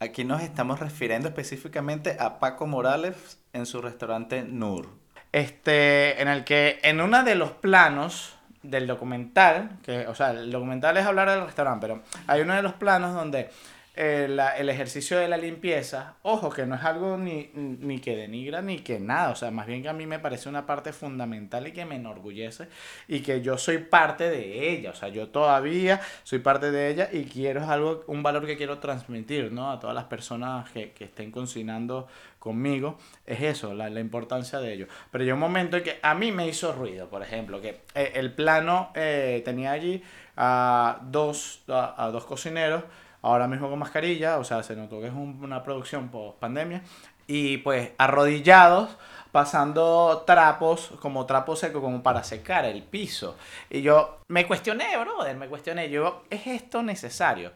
Aquí 0.00 0.24
nos 0.24 0.42
estamos 0.42 0.80
refiriendo 0.80 1.28
específicamente 1.28 2.16
a 2.18 2.40
Paco 2.40 2.66
Morales 2.66 3.38
en 3.52 3.64
su 3.64 3.80
restaurante 3.80 4.42
Nur. 4.42 4.88
este, 5.30 6.20
en 6.20 6.26
el 6.26 6.42
que 6.42 6.80
en 6.82 7.00
uno 7.00 7.22
de 7.22 7.36
los 7.36 7.52
planos 7.52 8.36
del 8.64 8.88
documental, 8.88 9.78
que, 9.84 10.08
o 10.08 10.16
sea, 10.16 10.32
el 10.32 10.50
documental 10.50 10.96
es 10.96 11.06
hablar 11.06 11.30
del 11.30 11.44
restaurante, 11.44 11.86
pero 11.86 12.02
hay 12.26 12.40
uno 12.40 12.56
de 12.56 12.62
los 12.62 12.72
planos 12.72 13.14
donde 13.14 13.50
eh, 14.00 14.26
la- 14.28 14.56
el 14.56 14.68
ejercicio 14.68 15.18
de 15.18 15.26
la 15.26 15.36
limpieza, 15.36 16.14
ojo, 16.22 16.50
que 16.50 16.64
no 16.66 16.76
es 16.76 16.84
algo 16.84 17.16
ni, 17.18 17.50
ni 17.54 17.98
que 17.98 18.14
denigra 18.14 18.62
ni 18.62 18.78
que 18.78 19.00
nada, 19.00 19.30
o 19.30 19.34
sea, 19.36 19.50
más 19.50 19.66
bien 19.66 19.82
que 19.82 19.88
a 19.88 19.92
mí 19.92 20.06
me 20.06 20.20
parece 20.20 20.48
una 20.48 20.66
parte 20.66 20.92
fundamental 20.92 21.66
y 21.66 21.72
que 21.72 21.84
me 21.84 21.96
enorgullece 21.96 22.68
y 23.08 23.20
que 23.20 23.42
yo 23.42 23.58
soy 23.58 23.78
parte 23.78 24.30
de 24.30 24.70
ella, 24.70 24.90
o 24.92 24.94
sea, 24.94 25.08
yo 25.08 25.30
todavía 25.30 26.00
soy 26.22 26.38
parte 26.38 26.70
de 26.70 26.90
ella 26.90 27.08
y 27.12 27.24
quiero 27.24 27.60
es 27.60 27.68
algo, 27.68 28.04
un 28.06 28.22
valor 28.22 28.46
que 28.46 28.56
quiero 28.56 28.78
transmitir, 28.78 29.50
¿no? 29.50 29.72
A 29.72 29.80
todas 29.80 29.96
las 29.96 30.04
personas 30.04 30.70
que, 30.70 30.92
que 30.92 31.04
estén 31.04 31.32
cocinando 31.32 32.06
conmigo, 32.38 32.98
es 33.26 33.40
eso, 33.42 33.74
la, 33.74 33.90
la 33.90 33.98
importancia 33.98 34.60
de 34.60 34.72
ello. 34.74 34.86
Pero 35.10 35.24
hay 35.24 35.32
un 35.32 35.40
momento 35.40 35.76
en 35.76 35.82
que 35.82 35.98
a 36.02 36.14
mí 36.14 36.30
me 36.30 36.46
hizo 36.46 36.72
ruido, 36.72 37.08
por 37.08 37.22
ejemplo, 37.22 37.60
que 37.60 37.80
eh, 37.96 38.12
el 38.14 38.32
plano 38.32 38.92
eh, 38.94 39.42
tenía 39.44 39.72
allí 39.72 40.02
a 40.36 41.00
dos, 41.02 41.64
a, 41.68 42.04
a 42.04 42.10
dos 42.12 42.24
cocineros, 42.24 42.84
ahora 43.22 43.46
mismo 43.48 43.68
con 43.68 43.78
mascarilla, 43.78 44.38
o 44.38 44.44
sea, 44.44 44.62
se 44.62 44.76
notó 44.76 45.00
que 45.00 45.08
es 45.08 45.12
un- 45.12 45.38
una 45.42 45.62
producción 45.62 46.08
post 46.08 46.38
pandemia, 46.38 46.82
y 47.26 47.58
pues 47.58 47.90
arrodillados, 47.98 48.90
pasando 49.32 50.24
trapos, 50.26 50.92
como 51.00 51.26
trapo 51.26 51.54
seco, 51.54 51.80
como 51.82 52.02
para 52.02 52.24
secar 52.24 52.64
el 52.64 52.82
piso. 52.82 53.36
Y 53.68 53.82
yo 53.82 54.18
me 54.28 54.46
cuestioné, 54.46 54.96
brother, 54.96 55.36
me 55.36 55.48
cuestioné, 55.48 55.90
yo, 55.90 56.22
¿es 56.30 56.46
esto 56.46 56.82
necesario? 56.82 57.52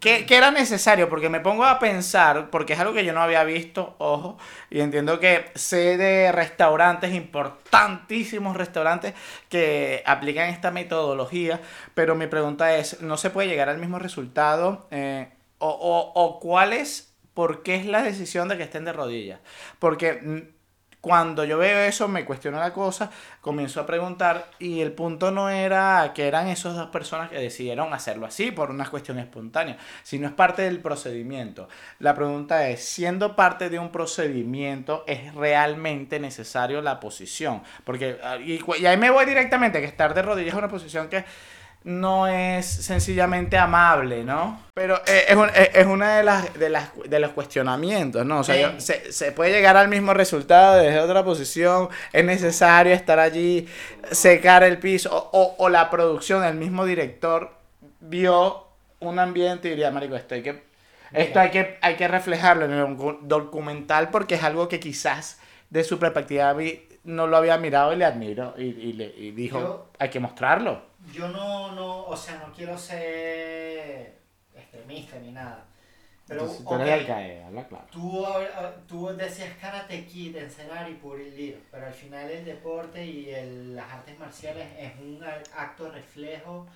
¿Qué, 0.00 0.26
qué 0.26 0.36
era 0.36 0.50
necesario? 0.50 1.08
Porque 1.08 1.30
me 1.30 1.40
pongo 1.40 1.64
a 1.64 1.78
pensar, 1.78 2.50
porque 2.50 2.74
es 2.74 2.80
algo 2.80 2.92
que 2.92 3.04
yo 3.04 3.12
no 3.14 3.22
había 3.22 3.42
visto, 3.44 3.94
ojo, 3.98 4.36
y 4.70 4.80
entiendo 4.80 5.18
que 5.18 5.50
sé 5.54 5.96
de 5.96 6.30
restaurantes, 6.30 7.14
importantísimos 7.14 8.56
restaurantes, 8.56 9.14
que 9.48 10.02
aplican 10.04 10.50
esta 10.50 10.70
metodología, 10.70 11.60
pero 11.94 12.14
mi 12.14 12.26
pregunta 12.26 12.76
es, 12.76 13.00
¿no 13.00 13.16
se 13.16 13.30
puede 13.30 13.48
llegar 13.48 13.70
al 13.70 13.78
mismo 13.78 13.98
resultado? 13.98 14.88
Eh, 14.90 15.30
o, 15.58 15.68
o, 15.68 16.12
o 16.22 16.40
cuál 16.40 16.74
es, 16.74 17.14
por 17.32 17.62
qué 17.62 17.76
es 17.76 17.86
la 17.86 18.02
decisión 18.02 18.48
de 18.48 18.58
que 18.58 18.64
estén 18.64 18.84
de 18.84 18.92
rodillas? 18.92 19.40
Porque 19.78 20.14
mm, 20.14 20.61
cuando 21.02 21.44
yo 21.44 21.58
veo 21.58 21.80
eso, 21.80 22.06
me 22.06 22.24
cuestiono 22.24 22.60
la 22.60 22.72
cosa, 22.72 23.10
comienzo 23.40 23.80
a 23.80 23.86
preguntar 23.86 24.48
y 24.60 24.80
el 24.82 24.92
punto 24.92 25.32
no 25.32 25.50
era 25.50 26.12
que 26.14 26.28
eran 26.28 26.46
esas 26.46 26.76
dos 26.76 26.90
personas 26.90 27.28
que 27.28 27.40
decidieron 27.40 27.92
hacerlo 27.92 28.24
así 28.24 28.52
por 28.52 28.70
una 28.70 28.88
cuestión 28.88 29.18
espontánea, 29.18 29.76
sino 30.04 30.28
es 30.28 30.32
parte 30.32 30.62
del 30.62 30.78
procedimiento. 30.78 31.68
La 31.98 32.14
pregunta 32.14 32.68
es, 32.68 32.84
siendo 32.84 33.34
parte 33.34 33.68
de 33.68 33.80
un 33.80 33.90
procedimiento, 33.90 35.02
¿es 35.08 35.34
realmente 35.34 36.20
necesario 36.20 36.80
la 36.80 37.00
posición? 37.00 37.64
Porque, 37.82 38.18
ah, 38.22 38.36
y, 38.36 38.60
y 38.78 38.86
ahí 38.86 38.96
me 38.96 39.10
voy 39.10 39.26
directamente, 39.26 39.80
que 39.80 39.86
estar 39.86 40.14
de 40.14 40.22
rodillas 40.22 40.52
es 40.52 40.58
una 40.58 40.68
posición 40.68 41.08
que 41.08 41.24
no 41.84 42.28
es 42.28 42.64
sencillamente 42.66 43.56
amable, 43.58 44.22
¿no? 44.24 44.60
Pero 44.74 44.96
eh, 45.06 45.24
es, 45.28 45.36
un- 45.36 45.50
eh, 45.54 45.70
es 45.74 45.86
una 45.86 46.16
de 46.16 46.22
las, 46.22 46.54
de 46.54 46.68
las 46.70 46.90
de 47.08 47.18
los 47.18 47.30
cuestionamientos, 47.32 48.24
¿no? 48.24 48.40
O 48.40 48.44
sea, 48.44 48.54
yo- 48.72 48.80
se, 48.80 49.12
se 49.12 49.32
puede 49.32 49.50
llegar 49.52 49.76
al 49.76 49.88
mismo 49.88 50.14
resultado 50.14 50.76
desde 50.76 51.00
otra 51.00 51.24
posición, 51.24 51.88
es 52.12 52.24
necesario 52.24 52.92
estar 52.94 53.18
allí, 53.18 53.66
secar 54.10 54.62
el 54.62 54.78
piso, 54.78 55.10
o, 55.12 55.30
o- 55.38 55.56
o 55.58 55.68
la 55.68 55.90
producción, 55.90 56.44
el 56.44 56.54
mismo 56.54 56.84
director 56.84 57.50
vio 58.00 58.66
un 59.00 59.18
ambiente 59.18 59.68
y 59.68 59.70
diría, 59.72 59.90
marico, 59.90 60.16
esto 60.16 60.34
hay 60.34 60.42
que, 60.42 60.62
esto 61.12 61.40
hay 61.40 61.50
que, 61.50 61.78
hay 61.82 61.96
que 61.96 62.08
reflejarlo 62.08 62.64
en 62.64 62.72
el 62.72 62.84
docu- 62.96 63.18
documental 63.22 64.10
porque 64.10 64.36
es 64.36 64.42
algo 64.44 64.68
que 64.68 64.80
quizás 64.80 65.38
de 65.70 65.84
su 65.84 65.98
perspectiva 65.98 66.54
no 67.04 67.26
lo 67.26 67.36
había 67.36 67.58
mirado 67.58 67.92
y 67.92 67.96
le 67.96 68.04
admiro 68.04 68.54
y, 68.56 68.62
y 68.62 68.92
le, 68.92 69.12
y 69.16 69.32
dijo, 69.32 69.58
Yo- 69.58 69.86
hay 69.98 70.08
que 70.10 70.20
mostrarlo. 70.20 70.91
Yo 71.10 71.28
no, 71.28 71.72
no, 71.72 72.04
o 72.06 72.16
sea, 72.16 72.38
no 72.38 72.52
quiero 72.52 72.78
ser 72.78 74.18
extremista 74.54 75.18
ni 75.18 75.32
nada. 75.32 75.64
Pero, 76.26 76.42
Entonces, 76.42 76.64
tú 76.66 76.74
ok, 76.74 76.80
eres 76.80 77.44
habla 77.44 77.66
claro. 77.68 77.86
Tú, 77.90 78.24
tú 78.86 79.06
decías 79.16 79.56
Karate 79.60 80.06
Kid, 80.06 80.36
encenar 80.36 80.88
y 80.88 80.94
pulir, 80.94 81.60
pero 81.70 81.86
al 81.86 81.92
final 81.92 82.30
el 82.30 82.44
deporte 82.44 83.04
y 83.04 83.30
el- 83.30 83.74
las 83.76 83.90
artes 83.90 84.18
marciales 84.18 84.68
es 84.78 84.92
un 85.00 85.22
acto 85.56 85.90
reflejo 85.90 86.66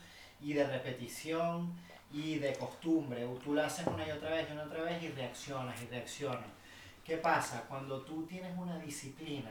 y 0.41 0.53
de 0.53 0.67
repetición 0.67 1.73
y 2.12 2.39
de 2.39 2.53
costumbre. 2.55 3.27
Tú 3.43 3.55
lo 3.55 3.62
haces 3.62 3.87
una 3.87 4.07
y 4.07 4.11
otra 4.11 4.31
vez 4.31 4.49
y 4.49 4.53
una 4.53 4.62
y 4.65 4.67
otra 4.67 4.83
vez 4.83 5.03
y 5.03 5.09
reaccionas 5.09 5.81
y 5.83 5.87
reaccionas. 5.87 6.47
¿Qué 7.05 7.17
pasa? 7.19 7.65
Cuando 7.69 8.03
tú 8.03 8.25
tienes 8.27 8.57
una 8.59 8.79
disciplina 8.79 9.51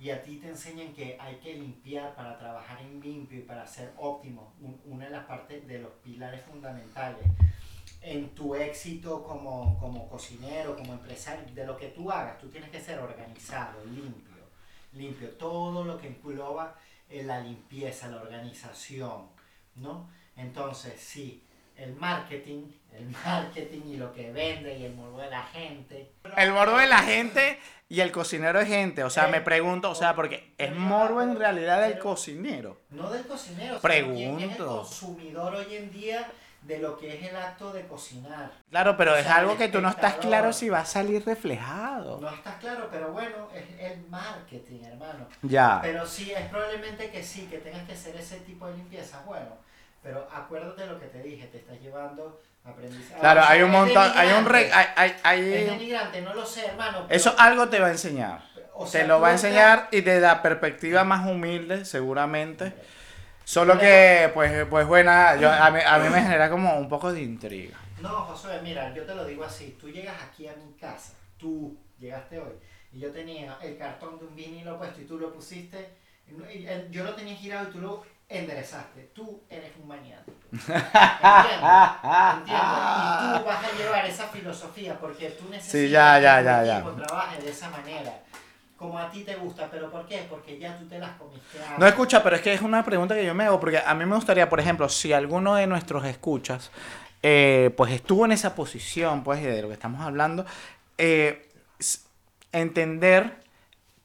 y 0.00 0.10
a 0.10 0.22
ti 0.22 0.36
te 0.38 0.48
enseñan 0.48 0.92
que 0.94 1.16
hay 1.20 1.36
que 1.36 1.54
limpiar 1.54 2.14
para 2.14 2.38
trabajar 2.38 2.80
en 2.80 3.00
limpio 3.00 3.38
y 3.38 3.42
para 3.42 3.66
ser 3.66 3.92
óptimo, 3.98 4.54
un- 4.60 4.80
una 4.86 5.04
de 5.04 5.10
las 5.10 5.26
partes 5.26 5.66
de 5.66 5.78
los 5.78 5.92
pilares 6.02 6.40
fundamentales 6.42 7.26
en 8.02 8.34
tu 8.34 8.54
éxito 8.54 9.22
como, 9.22 9.78
como 9.78 10.08
cocinero, 10.08 10.74
como 10.74 10.94
empresario, 10.94 11.44
de 11.54 11.66
lo 11.66 11.76
que 11.76 11.88
tú 11.88 12.10
hagas, 12.10 12.38
tú 12.38 12.48
tienes 12.48 12.70
que 12.70 12.80
ser 12.80 12.98
organizado, 12.98 13.84
limpio, 13.84 14.42
limpio, 14.94 15.28
todo 15.32 15.84
lo 15.84 15.98
que 15.98 16.08
engloba 16.08 16.76
eh, 17.10 17.22
la 17.22 17.40
limpieza, 17.40 18.08
la 18.08 18.22
organización, 18.22 19.28
¿no? 19.76 20.08
Entonces, 20.36 20.98
sí, 20.98 21.44
el 21.82 21.94
marketing, 21.96 22.64
el 22.92 23.08
marketing 23.24 23.80
y 23.86 23.96
lo 23.96 24.12
que 24.12 24.30
vende 24.32 24.76
y 24.78 24.84
el 24.84 24.94
morbo 24.94 25.18
de 25.20 25.30
la 25.30 25.42
gente. 25.44 26.12
El 26.36 26.52
morbo 26.52 26.76
de 26.76 26.86
la 26.86 26.98
gente 26.98 27.58
y 27.88 28.00
el 28.00 28.12
cocinero 28.12 28.60
es 28.60 28.68
gente. 28.68 29.02
O 29.04 29.10
sea, 29.10 29.28
Eh, 29.28 29.30
me 29.32 29.40
pregunto, 29.40 29.90
o 29.90 29.94
sea, 29.94 30.14
porque 30.14 30.52
es 30.58 30.74
morbo 30.74 31.22
en 31.22 31.36
realidad 31.36 31.80
del 31.82 31.98
cocinero. 31.98 32.80
No 32.90 33.10
del 33.10 33.26
cocinero, 33.26 33.68
sino 33.76 33.80
Pregunto. 33.80 34.44
es 34.44 34.50
el 34.52 34.56
consumidor 34.66 35.54
hoy 35.54 35.74
en 35.74 35.90
día 35.90 36.30
de 36.62 36.78
lo 36.78 36.98
que 36.98 37.16
es 37.16 37.22
el 37.30 37.34
acto 37.36 37.72
de 37.72 37.86
cocinar. 37.86 38.50
Claro, 38.68 38.94
pero 38.98 39.12
O 39.12 39.16
es 39.16 39.26
algo 39.26 39.56
que 39.56 39.68
tú 39.68 39.80
no 39.80 39.88
estás 39.88 40.16
claro 40.16 40.52
si 40.52 40.68
va 40.68 40.80
a 40.80 40.84
salir 40.84 41.24
reflejado. 41.24 42.20
No 42.20 42.28
está 42.28 42.58
claro, 42.58 42.88
pero 42.92 43.12
bueno, 43.12 43.48
es 43.54 43.64
el 43.80 44.06
marketing, 44.08 44.84
hermano. 44.84 45.26
Ya. 45.40 45.78
Pero 45.80 46.04
sí, 46.06 46.30
es 46.32 46.46
probablemente 46.48 47.10
que 47.10 47.22
sí, 47.24 47.46
que 47.46 47.58
tengas 47.58 47.84
que 47.86 47.94
hacer 47.94 48.14
ese 48.16 48.40
tipo 48.40 48.66
de 48.66 48.76
limpieza, 48.76 49.22
bueno. 49.24 49.56
Pero 50.02 50.26
acuérdate 50.32 50.82
de 50.82 50.86
lo 50.88 50.98
que 51.00 51.06
te 51.06 51.22
dije, 51.22 51.46
te 51.48 51.58
estás 51.58 51.78
llevando 51.80 52.40
aprendizaje. 52.64 53.20
Claro, 53.20 53.42
hay 53.46 53.62
un 53.62 53.70
montón, 53.70 54.10
hay 54.14 54.32
un 54.32 54.46
re, 54.46 54.58
denigrante, 54.60 54.92
hay, 54.96 55.14
hay, 55.22 55.40
Es 55.40 55.56
hay- 55.56 55.64
denigrante, 55.78 56.20
no 56.22 56.34
lo 56.34 56.46
sé, 56.46 56.66
hermano. 56.66 57.04
pero- 57.06 57.16
eso 57.16 57.34
algo 57.38 57.68
te 57.68 57.80
va 57.80 57.88
a 57.88 57.90
enseñar. 57.92 58.48
o 58.74 58.86
Te 58.86 59.06
lo 59.06 59.20
va 59.20 59.28
a 59.28 59.34
estás- 59.34 59.44
enseñar 59.50 59.88
y 59.90 60.00
desde 60.00 60.20
la 60.22 60.40
perspectiva 60.40 61.04
más 61.04 61.26
humilde, 61.28 61.84
seguramente. 61.84 62.72
Solo 63.44 63.78
que, 63.78 64.30
pues, 64.32 64.64
pues 64.70 64.86
bueno, 64.86 65.10
yo, 65.36 65.52
a, 65.52 65.70
mí, 65.70 65.80
a 65.84 65.98
mí 65.98 66.08
me 66.08 66.22
genera 66.22 66.48
como 66.48 66.74
un 66.78 66.88
poco 66.88 67.12
de 67.12 67.20
intriga. 67.20 67.76
No, 68.00 68.08
Josué, 68.08 68.58
mira, 68.62 68.94
yo 68.94 69.04
te 69.04 69.14
lo 69.14 69.26
digo 69.26 69.44
así. 69.44 69.76
Tú 69.78 69.90
llegas 69.90 70.16
aquí 70.22 70.46
a 70.48 70.54
mi 70.54 70.72
casa, 70.78 71.12
tú 71.36 71.76
llegaste 71.98 72.38
hoy, 72.38 72.52
y 72.92 73.00
yo 73.00 73.10
tenía 73.12 73.58
el 73.60 73.76
cartón 73.76 74.18
de 74.18 74.24
un 74.24 74.34
vinilo 74.34 74.78
puesto 74.78 75.00
y 75.02 75.04
tú 75.04 75.18
lo 75.18 75.30
pusiste. 75.30 75.90
yo 76.90 77.04
lo 77.04 77.14
tenía 77.14 77.34
girado 77.34 77.68
y 77.68 77.72
tú 77.72 77.80
lo 77.80 78.02
enderezaste. 78.30 79.10
Tú 79.12 79.42
eres 79.50 79.72
un 79.82 79.88
maniático. 79.88 80.38
¿Entiendes? 80.52 80.78
¿Entiendes? 82.38 82.46
Y 82.46 83.38
tú 83.38 83.44
vas 83.44 83.64
a 83.64 83.76
llevar 83.76 84.06
esa 84.06 84.28
filosofía 84.28 84.98
porque 84.98 85.30
tú 85.30 85.48
necesitas 85.50 85.90
ya, 85.90 86.20
ya, 86.20 86.38
que 86.38 86.82
tu 86.82 86.88
equipo 86.88 87.02
trabaje 87.06 87.42
de 87.42 87.50
esa 87.50 87.68
manera. 87.70 88.22
Como 88.76 88.98
a 88.98 89.10
ti 89.10 89.24
te 89.24 89.34
gusta, 89.34 89.68
pero 89.70 89.90
¿por 89.90 90.06
qué? 90.06 90.26
Porque 90.30 90.58
ya 90.58 90.78
tú 90.78 90.86
te 90.86 90.98
las 90.98 91.10
comiste. 91.18 91.58
antes. 91.58 91.78
No 91.78 91.86
escucha, 91.86 92.22
pero 92.22 92.36
es 92.36 92.42
que 92.42 92.54
es 92.54 92.62
una 92.62 92.82
pregunta 92.82 93.14
que 93.14 93.26
yo 93.26 93.34
me 93.34 93.44
hago, 93.44 93.60
porque 93.60 93.78
a 93.78 93.94
mí 93.94 94.06
me 94.06 94.14
gustaría, 94.14 94.48
por 94.48 94.58
ejemplo, 94.58 94.88
si 94.88 95.12
alguno 95.12 95.54
de 95.56 95.66
nuestros 95.66 96.04
escuchas, 96.06 96.70
eh, 97.22 97.74
pues 97.76 97.92
estuvo 97.92 98.24
en 98.24 98.32
esa 98.32 98.54
posición, 98.54 99.22
pues, 99.22 99.42
de 99.42 99.60
lo 99.60 99.68
que 99.68 99.74
estamos 99.74 100.00
hablando, 100.00 100.46
eh, 100.96 101.46
entender 102.52 103.39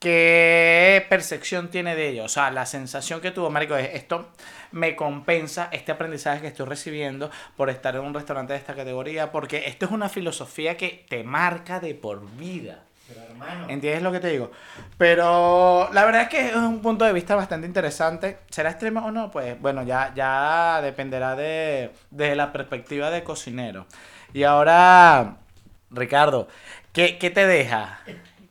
qué 0.05 1.03
percepción 1.09 1.69
tiene 1.69 1.95
de 1.95 2.09
ello, 2.09 2.25
o 2.25 2.29
sea, 2.29 2.51
la 2.51 2.67
sensación 2.67 3.21
que 3.21 3.31
tuvo, 3.31 3.49
marico, 3.49 3.75
es 3.75 3.89
esto 3.95 4.29
me 4.71 4.95
compensa 4.95 5.67
este 5.71 5.91
aprendizaje 5.91 6.41
que 6.41 6.47
estoy 6.49 6.67
recibiendo 6.67 7.31
por 7.57 7.71
estar 7.71 7.95
en 7.95 8.01
un 8.01 8.13
restaurante 8.13 8.53
de 8.53 8.59
esta 8.59 8.75
categoría, 8.75 9.31
porque 9.31 9.63
esto 9.65 9.87
es 9.87 9.91
una 9.91 10.07
filosofía 10.07 10.77
que 10.77 11.07
te 11.09 11.23
marca 11.23 11.79
de 11.79 11.95
por 11.95 12.23
vida. 12.37 12.83
Pero 13.07 13.23
hermano, 13.23 13.67
¿Entiendes 13.67 14.03
lo 14.03 14.11
que 14.11 14.19
te 14.19 14.27
digo? 14.27 14.51
Pero 14.99 15.89
la 15.91 16.05
verdad 16.05 16.21
es 16.21 16.29
que 16.29 16.49
es 16.49 16.55
un 16.55 16.83
punto 16.83 17.03
de 17.03 17.13
vista 17.13 17.35
bastante 17.35 17.65
interesante. 17.65 18.37
¿Será 18.51 18.69
extremo 18.69 19.07
o 19.07 19.11
no? 19.11 19.31
Pues 19.31 19.59
bueno, 19.59 19.81
ya, 19.81 20.13
ya 20.13 20.81
dependerá 20.83 21.35
de, 21.35 21.89
de 22.11 22.35
la 22.35 22.53
perspectiva 22.53 23.09
de 23.09 23.23
cocinero. 23.23 23.87
Y 24.33 24.43
ahora, 24.43 25.37
Ricardo, 25.89 26.47
¿qué, 26.93 27.17
qué 27.17 27.31
te 27.31 27.47
deja? 27.47 28.01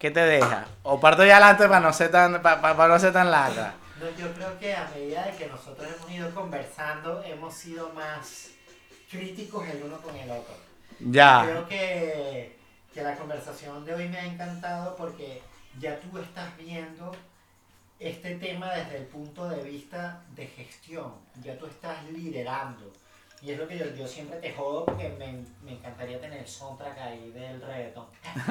¿Qué 0.04 0.10
te 0.10 0.20
deja? 0.20 0.66
O 0.82 1.00
parto 1.00 1.24
ya 1.24 1.38
adelante 1.38 1.66
para 1.66 1.80
no 1.80 1.90
ser 1.90 2.10
tan, 2.10 2.42
para, 2.42 2.60
para 2.60 2.88
no 2.92 2.98
ser 2.98 3.10
tan 3.10 3.30
larga. 3.30 3.72
No, 3.98 4.10
yo 4.10 4.30
creo 4.34 4.58
que 4.58 4.74
a 4.74 4.86
medida 4.94 5.24
de 5.24 5.34
que 5.34 5.46
nosotros 5.46 5.88
hemos 5.96 6.10
ido 6.10 6.34
conversando, 6.34 7.22
hemos 7.22 7.54
sido 7.54 7.88
más 7.94 8.50
críticos 9.10 9.66
el 9.66 9.82
uno 9.82 9.96
con 10.02 10.14
el 10.14 10.30
otro. 10.30 10.54
Ya. 11.00 11.44
Creo 11.46 11.66
que, 11.66 12.58
que 12.92 13.02
la 13.02 13.16
conversación 13.16 13.82
de 13.86 13.94
hoy 13.94 14.08
me 14.10 14.18
ha 14.18 14.26
encantado 14.26 14.94
porque 14.94 15.40
ya 15.80 15.98
tú 15.98 16.18
estás 16.18 16.54
viendo 16.58 17.16
este 17.98 18.34
tema 18.34 18.74
desde 18.74 18.98
el 18.98 19.06
punto 19.06 19.48
de 19.48 19.62
vista 19.62 20.20
de 20.36 20.48
gestión. 20.48 21.14
Ya 21.42 21.56
tú 21.56 21.64
estás 21.64 22.04
liderando. 22.12 22.92
Y 23.44 23.50
es 23.50 23.58
lo 23.58 23.68
que 23.68 23.76
yo, 23.76 23.84
yo 23.94 24.08
siempre 24.08 24.38
te 24.38 24.54
jodo 24.54 24.86
porque 24.86 25.06
me, 25.18 25.44
me 25.62 25.72
encantaría 25.72 26.18
tener 26.18 26.40
el 26.40 26.48
soundtrack 26.48 26.98
ahí 26.98 27.30
del 27.30 27.60
reggaetón. 27.60 28.06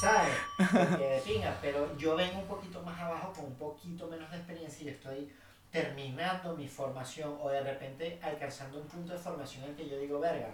¿Sabes? 0.00 0.36
Porque 0.56 1.08
de 1.08 1.20
pinga, 1.26 1.58
pero 1.60 1.96
yo 1.98 2.14
vengo 2.14 2.38
un 2.38 2.46
poquito 2.46 2.80
más 2.82 3.00
abajo 3.00 3.32
con 3.32 3.46
un 3.46 3.56
poquito 3.56 4.06
menos 4.06 4.30
de 4.30 4.36
experiencia 4.36 4.84
y 4.84 4.88
estoy 4.90 5.32
terminando 5.72 6.56
mi 6.56 6.68
formación 6.68 7.36
o 7.42 7.48
de 7.48 7.60
repente 7.62 8.20
alcanzando 8.22 8.80
un 8.80 8.86
punto 8.86 9.12
de 9.12 9.18
formación 9.18 9.64
en 9.64 9.70
el 9.70 9.76
que 9.76 9.88
yo 9.88 9.98
digo, 9.98 10.20
verga, 10.20 10.50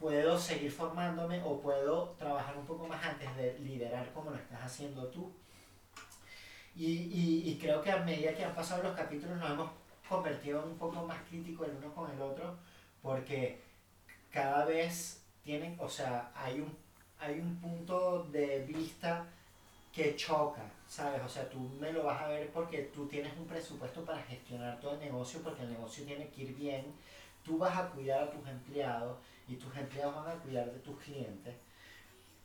puedo 0.00 0.38
seguir 0.38 0.72
formándome 0.72 1.42
o 1.44 1.60
puedo 1.60 2.14
trabajar 2.18 2.56
un 2.56 2.64
poco 2.64 2.86
más 2.86 3.04
antes 3.04 3.36
de 3.36 3.58
liderar 3.58 4.10
como 4.14 4.30
lo 4.30 4.36
estás 4.36 4.62
haciendo 4.62 5.08
tú. 5.08 5.30
Y, 6.74 6.86
y, 6.86 7.50
y 7.50 7.58
creo 7.58 7.82
que 7.82 7.92
a 7.92 7.98
medida 7.98 8.32
que 8.32 8.46
han 8.46 8.54
pasado 8.54 8.82
los 8.82 8.96
capítulos 8.96 9.36
nos 9.36 9.50
hemos 9.50 9.81
convertido 10.16 10.62
en 10.62 10.68
un 10.70 10.78
poco 10.78 11.04
más 11.06 11.18
críticos 11.28 11.68
el 11.68 11.76
uno 11.76 11.94
con 11.94 12.10
el 12.10 12.20
otro 12.20 12.54
porque 13.02 13.60
cada 14.30 14.64
vez 14.64 15.22
tienen, 15.42 15.76
o 15.80 15.88
sea, 15.88 16.30
hay 16.34 16.60
un, 16.60 16.76
hay 17.18 17.40
un 17.40 17.56
punto 17.56 18.24
de 18.24 18.60
vista 18.64 19.26
que 19.92 20.14
choca, 20.16 20.62
¿sabes? 20.88 21.20
O 21.22 21.28
sea, 21.28 21.48
tú 21.50 21.58
me 21.80 21.92
lo 21.92 22.04
vas 22.04 22.22
a 22.22 22.28
ver 22.28 22.50
porque 22.50 22.90
tú 22.94 23.06
tienes 23.06 23.32
un 23.36 23.46
presupuesto 23.46 24.04
para 24.04 24.22
gestionar 24.22 24.80
todo 24.80 24.94
el 24.94 25.00
negocio, 25.00 25.40
porque 25.42 25.62
el 25.62 25.72
negocio 25.72 26.04
tiene 26.04 26.28
que 26.28 26.42
ir 26.42 26.54
bien, 26.54 26.86
tú 27.44 27.58
vas 27.58 27.76
a 27.76 27.88
cuidar 27.88 28.22
a 28.24 28.30
tus 28.30 28.46
empleados 28.48 29.18
y 29.48 29.56
tus 29.56 29.76
empleados 29.76 30.14
van 30.14 30.28
a 30.36 30.40
cuidar 30.40 30.66
de 30.70 30.78
tus 30.78 30.98
clientes. 31.00 31.54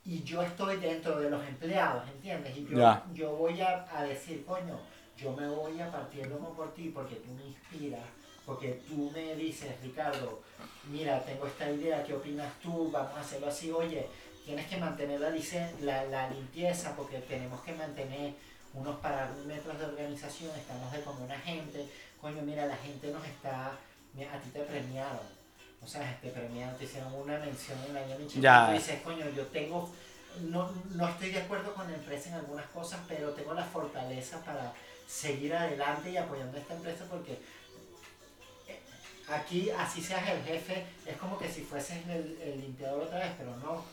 Y 0.03 0.23
yo 0.23 0.41
estoy 0.41 0.77
dentro 0.77 1.19
de 1.19 1.30
los 1.30 1.45
empleados, 1.45 2.03
¿entiendes? 2.10 2.58
Y 2.58 2.65
yo, 2.65 2.77
Ya. 2.77 3.06
yo 3.13 3.32
voy 3.36 3.62
a, 3.62 3.86
a 3.97 4.03
decir, 4.03 4.45
coño, 4.45 4.80
yo 5.17 5.32
me 5.34 5.47
voy 5.47 5.80
a 5.82 5.91
partir 5.91 6.27
lomo 6.27 6.53
por 6.53 6.73
ti 6.73 6.91
porque 6.93 7.15
tú 7.15 7.32
me 7.34 7.45
inspiras, 7.45 8.06
porque 8.45 8.82
tú 8.88 9.12
me 9.13 9.36
dices, 9.36 9.69
Ricardo, 9.82 10.41
mira, 10.89 11.23
tengo 11.25 11.47
esta 11.47 11.69
idea, 11.69 12.03
¿qué 12.03 12.13
opinas 12.13 12.51
tú? 12.62 12.91
Vamos 12.91 13.15
a 13.17 13.21
hacerlo 13.21 13.47
así, 13.47 13.71
oye, 13.71 14.08
tienes 14.45 14.67
que 14.67 14.77
mantener 14.77 15.19
la, 15.19 15.32
la, 15.82 16.03
la 16.06 16.30
limpieza 16.30 16.95
porque 16.95 17.19
tenemos 17.19 17.60
que 17.62 17.73
mantener 17.73 18.34
unos 18.73 18.99
parámetros 18.99 19.80
de 19.80 19.86
organización, 19.86 20.51
estamos 20.56 20.91
de 20.91 21.01
como 21.01 21.25
una 21.25 21.38
gente, 21.39 21.88
coño, 22.21 22.41
mira, 22.43 22.65
la 22.65 22.75
gente 22.77 23.12
nos 23.12 23.25
está, 23.25 23.67
a 23.71 24.39
ti 24.41 24.49
te 24.53 24.62
premiaron, 24.62 25.19
o 25.82 25.88
sea, 25.88 26.17
te 26.21 26.30
premiaron, 26.30 26.77
te 26.77 26.86
hicieron 26.86 27.13
una 27.13 27.39
mención 27.39 27.77
en 27.88 27.93
la 27.93 28.01
año 28.01 28.15
Ya. 28.39 28.63
y 28.63 28.67
tú 28.67 28.73
dices, 28.80 29.01
coño, 29.01 29.25
yo 29.36 29.45
tengo, 29.47 29.89
no, 30.41 30.71
no 30.91 31.10
estoy 31.10 31.32
de 31.32 31.41
acuerdo 31.41 31.73
con 31.73 31.89
la 31.89 31.97
empresa 31.97 32.30
en 32.30 32.36
algunas 32.36 32.67
cosas, 32.67 32.99
pero 33.08 33.32
tengo 33.32 33.53
la 33.53 33.63
fortaleza 33.65 34.43
para 34.45 34.73
seguir 35.08 35.56
adelante 35.56 36.12
y 36.12 36.17
apoyando 36.17 36.58
a 36.58 36.60
esta 36.60 36.74
empresa 36.76 37.06
porque 37.10 37.39
eh, 38.67 38.80
aquí, 39.30 39.70
así 39.72 40.02
seas 40.02 40.28
el 40.30 40.43
jefe, 40.43 40.86
es 41.06 41.15
como 41.17 41.38
que 41.38 41.50
si 41.50 41.62
fueses 41.62 42.06
el, 42.08 42.38
el 42.43 42.62
limpiador 42.62 43.04
otra 43.04 43.20
vez, 43.20 43.32
pero 43.38 43.56
no. 43.58 43.84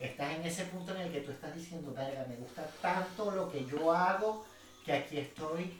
Estás 0.00 0.32
en 0.34 0.44
ese 0.44 0.64
punto 0.64 0.94
en 0.94 1.02
el 1.02 1.12
que 1.12 1.20
tú 1.20 1.30
estás 1.30 1.54
diciendo, 1.54 1.92
verga, 1.94 2.26
me 2.28 2.36
gusta 2.36 2.66
tanto 2.82 3.30
lo 3.30 3.50
que 3.50 3.64
yo 3.64 3.92
hago 3.92 4.44
que 4.84 4.92
aquí 4.92 5.18
estoy, 5.18 5.72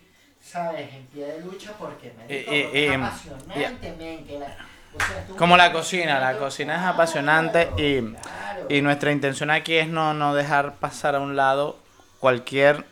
¿sabes? 0.43 0.95
En 0.95 1.05
pie 1.07 1.27
de 1.27 1.41
lucha 1.41 1.73
porque 1.79 2.13
me 2.17 2.23
porque 2.23 2.71
es 2.73 2.91
y- 2.91 2.95
apasionante, 2.95 4.25
que 4.27 4.39
la- 4.39 4.57
o 4.95 4.99
sea, 4.99 5.27
tú- 5.27 5.35
Como 5.37 5.57
la 5.57 5.73
cocina, 5.73 6.21
la 6.21 6.39
cocina 6.39 6.77
es 6.77 6.83
apasionante 6.83 7.71
y- 7.77 8.01
claro. 8.15 8.67
Y 8.71 8.81
nuestra 8.81 9.11
intención 9.13 9.51
aquí 9.51 9.75
es 9.75 9.89
no, 9.89 10.15
no 10.15 10.35
dejar 10.35 10.77
pasar 10.77 11.17
a 11.17 11.21
un 11.21 11.35
lado 11.37 11.79
cualquier 12.21 12.87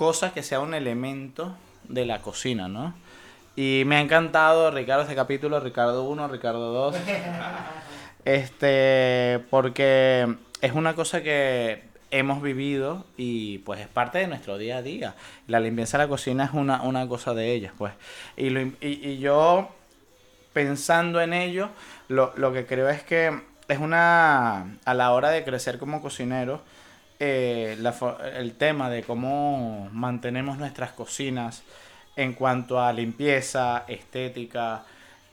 cosa 0.00 0.32
que 0.32 0.42
sea 0.42 0.60
un 0.60 0.72
elemento 0.72 1.54
de 1.86 2.06
la 2.06 2.22
cocina, 2.22 2.68
¿no? 2.68 2.94
Y 3.54 3.82
me 3.84 3.96
ha 3.96 4.00
encantado, 4.00 4.70
Ricardo, 4.70 5.02
este 5.02 5.14
capítulo, 5.14 5.60
Ricardo 5.60 6.04
1, 6.04 6.26
Ricardo 6.28 6.72
2, 6.72 6.96
este, 8.24 9.44
porque 9.50 10.36
es 10.62 10.72
una 10.72 10.94
cosa 10.94 11.22
que 11.22 11.82
hemos 12.10 12.40
vivido 12.40 13.04
y 13.18 13.58
pues 13.58 13.78
es 13.78 13.88
parte 13.88 14.16
de 14.16 14.26
nuestro 14.26 14.56
día 14.56 14.78
a 14.78 14.82
día. 14.82 15.16
La 15.46 15.60
limpieza 15.60 15.98
de 15.98 16.04
la 16.04 16.08
cocina 16.08 16.44
es 16.44 16.54
una, 16.54 16.80
una 16.80 17.06
cosa 17.06 17.34
de 17.34 17.52
ellas, 17.52 17.74
pues. 17.76 17.92
Y, 18.38 18.48
lo 18.48 18.62
y, 18.62 18.74
y 18.80 19.18
yo, 19.18 19.68
pensando 20.54 21.20
en 21.20 21.34
ello, 21.34 21.68
lo, 22.08 22.32
lo 22.36 22.54
que 22.54 22.64
creo 22.64 22.88
es 22.88 23.02
que 23.02 23.38
es 23.68 23.78
una, 23.78 24.78
a 24.82 24.94
la 24.94 25.12
hora 25.12 25.28
de 25.28 25.44
crecer 25.44 25.78
como 25.78 26.00
cocinero, 26.00 26.62
eh, 27.20 27.76
el 28.34 28.54
tema 28.56 28.90
de 28.90 29.02
cómo 29.02 29.88
mantenemos 29.92 30.58
nuestras 30.58 30.92
cocinas 30.92 31.62
en 32.16 32.32
cuanto 32.34 32.80
a 32.80 32.92
limpieza, 32.92 33.84
estética, 33.88 34.84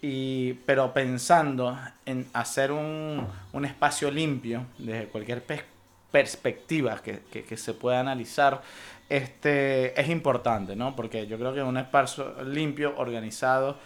y, 0.02 0.54
pero 0.66 0.94
pensando 0.94 1.78
en 2.06 2.28
hacer 2.34 2.72
un, 2.72 3.28
un 3.52 3.66
espacio 3.66 4.12
limpio 4.12 4.66
desde 4.78 5.08
cualquier 5.08 5.44
perspectiva 6.12 7.02
que, 7.04 7.22
que- 7.32 7.44
se 7.58 7.74
pueda 7.74 8.00
analizar, 8.00 8.62
este, 9.10 10.00
es 10.00 10.10
importante, 10.10 10.76
¿no? 10.76 10.96
Porque 10.96 11.28
yo 11.28 11.38
creo 11.40 11.54
que 11.54 11.64
un 11.64 11.78
espacio 11.78 12.36
limpio, 12.44 12.94
organizado, 12.98 13.78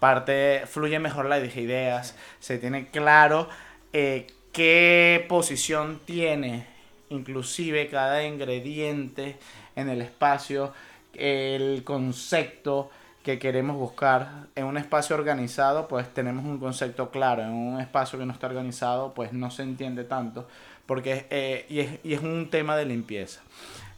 parte, 0.00 0.64
fluye 0.66 0.98
mejor 0.98 1.26
la 1.26 1.38
ideas, 1.56 2.16
se 2.40 2.58
tiene 2.58 2.88
claro 2.88 3.48
eh, 3.92 4.26
qué 4.52 5.24
posición 5.28 6.00
tiene 6.04 6.66
inclusive 7.14 7.88
cada 7.88 8.24
ingrediente 8.24 9.36
en 9.76 9.88
el 9.88 10.02
espacio, 10.02 10.72
el 11.14 11.82
concepto 11.84 12.90
que 13.22 13.38
queremos 13.38 13.76
buscar. 13.76 14.46
En 14.54 14.66
un 14.66 14.76
espacio 14.76 15.16
organizado, 15.16 15.88
pues 15.88 16.12
tenemos 16.12 16.44
un 16.44 16.58
concepto 16.58 17.10
claro. 17.10 17.42
En 17.42 17.50
un 17.50 17.80
espacio 17.80 18.18
que 18.18 18.26
no 18.26 18.32
está 18.32 18.46
organizado, 18.46 19.14
pues 19.14 19.32
no 19.32 19.50
se 19.50 19.62
entiende 19.62 20.04
tanto. 20.04 20.46
Porque 20.86 21.26
eh, 21.30 21.64
y, 21.68 21.80
es, 21.80 21.98
y 22.04 22.12
es 22.12 22.20
un 22.20 22.50
tema 22.50 22.76
de 22.76 22.84
limpieza. 22.84 23.40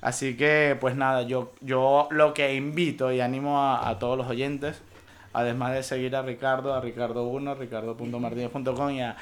Así 0.01 0.37
que, 0.37 0.77
pues 0.81 0.95
nada, 0.95 1.23
yo, 1.23 1.53
yo 1.61 2.07
lo 2.11 2.33
que 2.33 2.55
invito 2.55 3.11
y 3.13 3.21
animo 3.21 3.61
a, 3.61 3.89
a 3.89 3.99
todos 3.99 4.17
los 4.17 4.29
oyentes 4.29 4.81
además 5.37 5.75
de 5.75 5.83
seguir 5.83 6.17
a 6.17 6.23
Ricardo, 6.23 6.75
a 6.75 6.83
Ricardo1, 6.83 7.59
ricardo.martínez.com 7.59 8.91
y 8.91 9.03
a, 9.03 9.17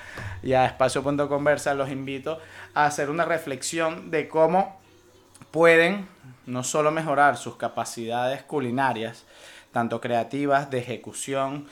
y 0.45 0.53
a 0.53 0.65
espacio.conversa, 0.65 1.75
los 1.75 1.91
invito 1.91 2.39
a 2.73 2.87
hacer 2.87 3.11
una 3.11 3.25
reflexión 3.25 4.13
de 4.13 4.29
cómo 4.29 4.79
pueden 5.51 6.07
no 6.47 6.63
solo 6.63 6.93
mejorar 6.93 7.37
sus 7.37 7.57
capacidades 7.57 8.45
culinarias, 8.45 9.25
tanto 9.73 10.01
creativas, 10.01 10.71
de 10.71 10.79
ejecución, 10.79 11.67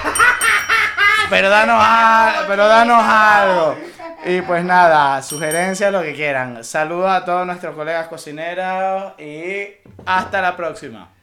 Pero 1.29 1.49
danos, 1.49 1.83
pero 2.47 2.67
danos 2.67 3.03
algo. 3.03 3.75
Y 4.25 4.41
pues 4.41 4.63
nada, 4.63 5.21
sugerencias, 5.23 5.91
lo 5.91 6.03
que 6.03 6.13
quieran. 6.13 6.63
Saludos 6.63 7.09
a 7.09 7.25
todos 7.25 7.47
nuestros 7.47 7.75
colegas 7.75 8.07
cocineros 8.07 9.19
y 9.19 9.69
hasta 10.05 10.41
la 10.41 10.55
próxima. 10.55 11.14